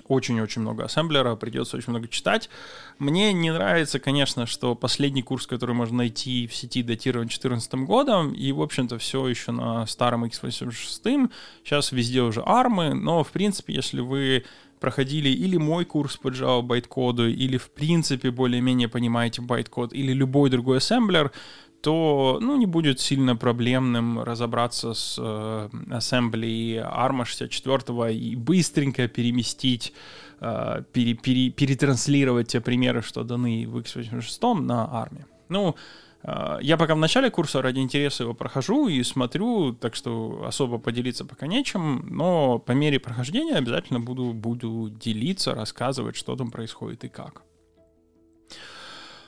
очень-очень 0.08 0.62
много 0.62 0.84
ассемблера, 0.84 1.36
придется 1.36 1.76
очень 1.76 1.90
много 1.90 2.08
читать. 2.08 2.50
Мне 2.98 3.32
не 3.32 3.52
нравится, 3.52 4.00
конечно, 4.00 4.46
что 4.46 4.74
последний 4.74 5.22
курс, 5.22 5.46
который 5.46 5.74
можно 5.74 5.98
найти 5.98 6.46
в 6.46 6.54
сети, 6.54 6.82
датирован 6.82 7.26
2014 7.26 7.74
годом, 7.86 8.32
и, 8.32 8.52
в 8.52 8.60
общем-то, 8.60 8.98
все 8.98 9.28
еще 9.28 9.52
на 9.52 9.86
старом 9.86 10.24
x86. 10.24 11.30
Сейчас 11.64 11.92
везде 11.92 12.22
уже 12.22 12.42
армы, 12.44 12.94
но, 12.94 13.22
в 13.22 13.30
принципе, 13.30 13.74
если 13.74 14.00
вы 14.00 14.44
проходили 14.80 15.28
или 15.28 15.58
мой 15.58 15.84
курс 15.84 16.16
по 16.16 16.28
Java 16.28 16.62
байткоду, 16.62 17.28
или, 17.28 17.58
в 17.58 17.70
принципе, 17.70 18.30
более-менее 18.30 18.88
понимаете 18.88 19.42
байткод, 19.42 19.92
или 19.92 20.12
любой 20.12 20.50
другой 20.50 20.78
ассемблер, 20.78 21.30
то 21.82 22.38
ну, 22.40 22.56
не 22.56 22.66
будет 22.66 23.00
сильно 23.00 23.36
проблемным 23.36 24.20
разобраться 24.20 24.94
с 24.94 25.16
э, 25.18 25.68
ассембли 25.90 26.84
ARMA 26.84 27.24
64 27.24 28.14
и 28.14 28.36
быстренько 28.36 29.08
переместить, 29.08 29.92
э, 30.40 30.82
пере, 30.92 31.14
пере, 31.14 31.50
перетранслировать 31.50 32.48
те 32.48 32.60
примеры, 32.60 33.02
что 33.02 33.24
даны 33.24 33.66
в 33.66 33.78
x86 33.78 34.60
на 34.60 34.84
ARM. 34.92 35.24
Ну, 35.48 35.74
э, 36.22 36.58
я 36.60 36.76
пока 36.76 36.94
в 36.94 36.98
начале 36.98 37.30
курса 37.30 37.62
ради 37.62 37.80
интереса 37.80 38.24
его 38.24 38.34
прохожу 38.34 38.88
и 38.88 39.02
смотрю, 39.02 39.72
так 39.72 39.94
что 39.94 40.44
особо 40.46 40.78
поделиться 40.78 41.24
пока 41.24 41.46
нечем, 41.46 42.06
но 42.10 42.58
по 42.58 42.72
мере 42.72 42.98
прохождения 42.98 43.54
обязательно 43.54 44.00
буду, 44.00 44.34
буду 44.34 44.90
делиться, 44.90 45.54
рассказывать, 45.54 46.16
что 46.16 46.36
там 46.36 46.50
происходит 46.50 47.04
и 47.04 47.08
как. 47.08 47.42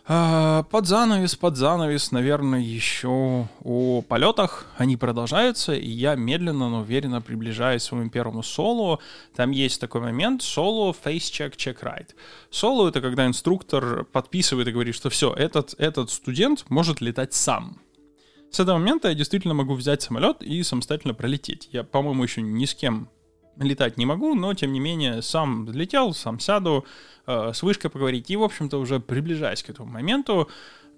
А, 0.04 0.64
под 0.64 0.86
занавес, 0.86 1.36
под 1.36 1.56
занавес, 1.56 2.10
наверное, 2.10 2.58
еще 2.58 3.48
о 3.62 4.02
полетах. 4.02 4.66
Они 4.76 4.96
продолжаются, 4.96 5.74
и 5.74 5.88
я 5.88 6.16
медленно, 6.16 6.68
но 6.68 6.80
уверенно 6.80 7.22
приближаюсь 7.22 7.82
к 7.82 7.86
своему 7.86 8.10
первому 8.10 8.42
соло. 8.42 8.98
Там 9.36 9.52
есть 9.52 9.80
такой 9.80 10.00
момент, 10.00 10.42
соло, 10.42 10.92
face 10.92 11.30
check, 11.30 11.56
check 11.56 11.80
right. 11.82 12.08
Соло— 12.50 12.88
это 12.90 13.00
когда 13.00 13.26
инструктор 13.26 14.04
подписывает 14.04 14.66
и 14.66 14.72
говорит, 14.72 14.96
что 14.96 15.08
все, 15.08 15.32
этот, 15.32 15.74
этот 15.78 16.10
студент 16.10 16.64
может 16.68 17.00
летать 17.00 17.32
сам. 17.32 17.78
С 18.50 18.58
этого 18.58 18.78
момента 18.78 19.08
я 19.08 19.14
действительно 19.14 19.54
могу 19.54 19.74
взять 19.74 20.02
самолет 20.02 20.42
и 20.42 20.62
самостоятельно 20.64 21.14
пролететь. 21.14 21.68
Я, 21.70 21.84
по-моему, 21.84 22.24
еще 22.24 22.42
ни 22.42 22.64
с 22.64 22.74
кем 22.74 23.08
летать 23.56 23.98
не 23.98 24.06
могу, 24.06 24.34
но 24.34 24.54
тем 24.54 24.72
не 24.72 24.80
менее 24.80 25.22
сам 25.22 25.70
летел, 25.70 26.14
сам 26.14 26.38
сяду, 26.40 26.84
э, 27.26 27.52
с 27.52 27.62
вышкой 27.62 27.90
поговорить. 27.90 28.30
И, 28.30 28.36
в 28.36 28.42
общем-то, 28.42 28.78
уже 28.78 29.00
приближаясь 29.00 29.62
к 29.62 29.70
этому 29.70 29.90
моменту, 29.90 30.48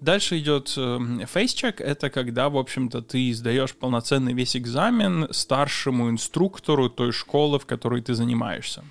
дальше 0.01 0.39
идет 0.39 0.73
э, 0.77 0.99
фейсчек. 1.25 1.81
Это 1.81 2.09
когда, 2.09 2.49
в 2.49 2.57
общем-то, 2.57 3.01
ты 3.01 3.33
сдаешь 3.33 3.75
полноценный 3.75 4.33
весь 4.33 4.55
экзамен 4.55 5.27
старшему 5.31 6.09
инструктору 6.09 6.89
той 6.89 7.11
школы, 7.11 7.59
в 7.59 7.65
которой 7.65 8.01
ты 8.01 8.13
занимаешься. 8.13 8.83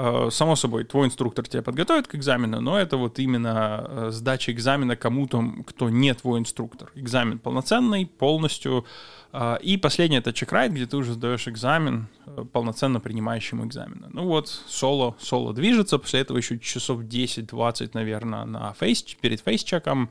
Э, 0.00 0.28
само 0.30 0.54
собой, 0.54 0.84
твой 0.84 1.08
инструктор 1.08 1.48
тебя 1.48 1.60
подготовит 1.60 2.06
к 2.06 2.14
экзамену, 2.14 2.60
но 2.60 2.78
это 2.78 2.96
вот 2.96 3.18
именно 3.18 3.84
э, 3.88 4.10
сдача 4.12 4.52
экзамена 4.52 4.94
кому-то, 4.94 5.44
кто 5.66 5.90
не 5.90 6.14
твой 6.14 6.38
инструктор. 6.38 6.92
Экзамен 6.94 7.40
полноценный, 7.40 8.06
полностью 8.06 8.86
а, 9.32 9.56
и 9.56 9.76
последний 9.76 10.18
это 10.18 10.32
чекрайт, 10.32 10.70
где 10.70 10.86
ты 10.86 10.96
уже 10.96 11.14
сдаешь 11.14 11.48
экзамен, 11.48 12.06
э, 12.26 12.44
полноценно 12.52 13.00
принимающему 13.00 13.66
экзамены. 13.66 14.06
Ну 14.12 14.24
вот, 14.24 14.48
соло, 14.68 15.16
соло 15.18 15.52
движется, 15.52 15.98
после 15.98 16.20
этого 16.20 16.38
еще 16.38 16.60
часов 16.60 17.00
10-20, 17.00 17.90
наверное, 17.94 18.44
на 18.44 18.72
фейс, 18.74 19.02
перед 19.02 19.40
фейсчеком, 19.40 20.10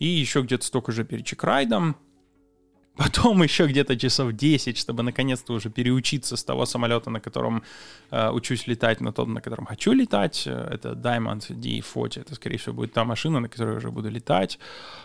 и 0.00 0.06
еще 0.06 0.42
где-то 0.42 0.66
столько 0.66 0.90
же 0.90 1.04
перед 1.04 1.24
чекрайдом. 1.24 1.96
Потом 2.96 3.42
еще 3.42 3.66
где-то 3.66 3.96
часов 3.96 4.32
10, 4.32 4.76
чтобы 4.76 5.02
наконец-то 5.02 5.54
уже 5.54 5.70
переучиться 5.70 6.36
с 6.36 6.44
того 6.44 6.66
самолета, 6.66 7.10
на 7.10 7.20
котором 7.20 7.62
э, 8.10 8.30
учусь 8.30 8.66
летать, 8.66 9.00
на 9.00 9.12
тот, 9.12 9.28
на 9.28 9.40
котором 9.40 9.66
хочу 9.66 9.92
летать. 9.92 10.46
Э, 10.46 10.68
это 10.74 10.92
Diamond 10.92 11.48
D40. 11.48 12.20
Это, 12.20 12.34
скорее 12.34 12.56
всего, 12.58 12.74
будет 12.74 12.92
та 12.92 13.04
машина, 13.04 13.40
на 13.40 13.48
которой 13.48 13.70
я 13.70 13.76
уже 13.76 13.90
буду 13.90 14.10
летать, 14.10 14.58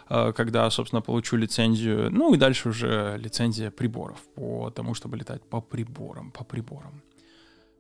э, 0.10 0.34
когда, 0.34 0.70
собственно, 0.70 1.02
получу 1.02 1.38
лицензию. 1.38 2.12
Ну 2.12 2.34
и 2.34 2.38
дальше 2.38 2.70
уже 2.70 3.18
лицензия 3.20 3.72
приборов 3.72 4.20
по 4.36 4.70
тому, 4.70 4.94
чтобы 4.94 5.18
летать 5.18 5.42
по 5.50 5.62
приборам, 5.62 6.32
по 6.32 6.44
приборам. 6.44 7.02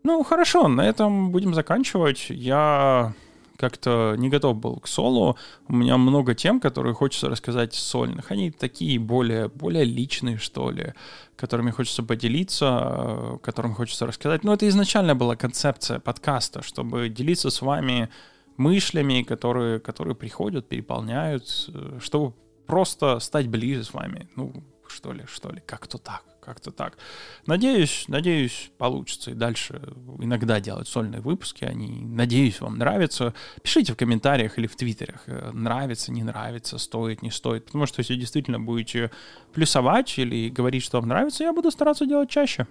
Ну, 0.04 0.24
хорошо, 0.24 0.70
на 0.70 0.88
этом 0.88 1.32
будем 1.32 1.54
заканчивать. 1.54 2.30
Я 2.30 3.14
как-то 3.58 4.16
не 4.18 4.30
готов 4.30 4.58
был 4.58 4.80
к 4.80 4.88
солу. 4.88 5.36
У 5.68 5.76
меня 5.76 5.98
много 5.98 6.36
тем, 6.36 6.60
которые 6.60 6.94
хочется 6.94 7.30
рассказать 7.30 7.74
сольных. 7.74 8.32
Они 8.32 8.52
такие 8.52 9.00
более, 9.00 9.50
более 9.50 9.84
личные, 9.84 10.38
что 10.38 10.72
ли, 10.72 10.94
которыми 11.36 11.72
хочется 11.72 12.04
поделиться, 12.04 13.40
которым 13.44 13.74
хочется 13.74 14.06
рассказать. 14.06 14.44
Но 14.44 14.54
это 14.54 14.68
изначально 14.68 15.16
была 15.16 15.36
концепция 15.36 16.00
подкаста, 16.00 16.62
чтобы 16.62 17.10
делиться 17.10 17.50
с 17.50 17.62
вами 17.62 18.10
мыслями, 18.58 19.24
которые, 19.24 19.80
которые 19.80 20.16
приходят, 20.16 20.68
переполняют, 20.68 21.70
чтобы 22.00 22.34
просто 22.66 23.20
стать 23.20 23.48
ближе 23.48 23.84
с 23.84 23.94
вами. 23.94 24.28
Ну, 24.36 24.54
что 24.98 25.12
ли, 25.12 25.26
что 25.28 25.52
ли, 25.52 25.62
как-то 25.66 25.98
так 25.98 26.24
как-то 26.48 26.72
так. 26.72 26.98
Надеюсь, 27.46 28.06
надеюсь, 28.08 28.72
получится 28.78 29.32
и 29.32 29.34
дальше 29.34 29.82
иногда 30.20 30.62
делать 30.62 30.88
сольные 30.88 31.20
выпуски. 31.20 31.66
Они, 31.66 32.06
надеюсь, 32.06 32.62
вам 32.62 32.78
нравятся. 32.78 33.34
Пишите 33.62 33.92
в 33.92 33.98
комментариях 33.98 34.58
или 34.58 34.66
в 34.66 34.78
твиттерах, 34.78 35.24
э, 35.26 35.52
нравится, 35.52 36.14
не 36.14 36.24
нравится, 36.24 36.78
стоит, 36.78 37.22
не 37.22 37.32
стоит. 37.32 37.66
Потому 37.66 37.86
что 37.86 38.00
если 38.00 38.16
действительно 38.16 38.62
будете 38.62 39.12
плюсовать 39.52 40.18
или 40.18 40.48
говорить, 40.48 40.84
что 40.84 41.02
вам 41.02 41.10
нравится, 41.10 41.44
я 41.44 41.52
буду 41.52 41.70
стараться 41.70 42.06
делать 42.06 42.30
чаще. 42.30 42.66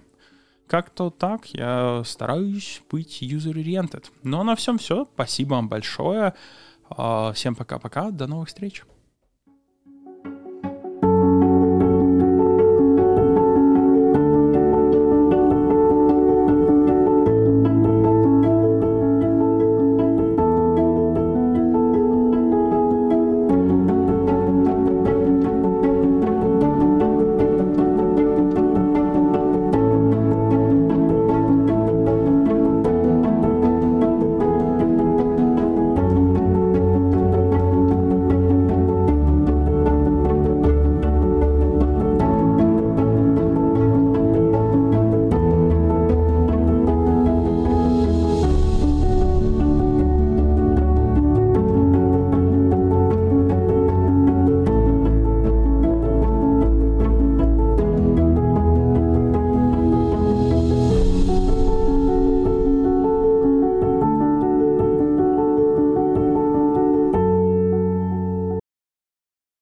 Как-то 0.65 1.11
так 1.11 1.45
я 1.53 2.01
стараюсь 2.03 2.81
быть 2.89 3.21
user-oriented. 3.21 4.05
Ну 4.23 4.39
а 4.39 4.43
на 4.43 4.55
всем 4.55 4.79
все. 4.79 5.07
Спасибо 5.13 5.53
вам 5.53 5.69
большое. 5.69 6.33
А, 6.89 7.31
всем 7.33 7.55
пока-пока. 7.55 8.09
До 8.09 8.25
новых 8.25 8.47
встреч. 8.47 8.83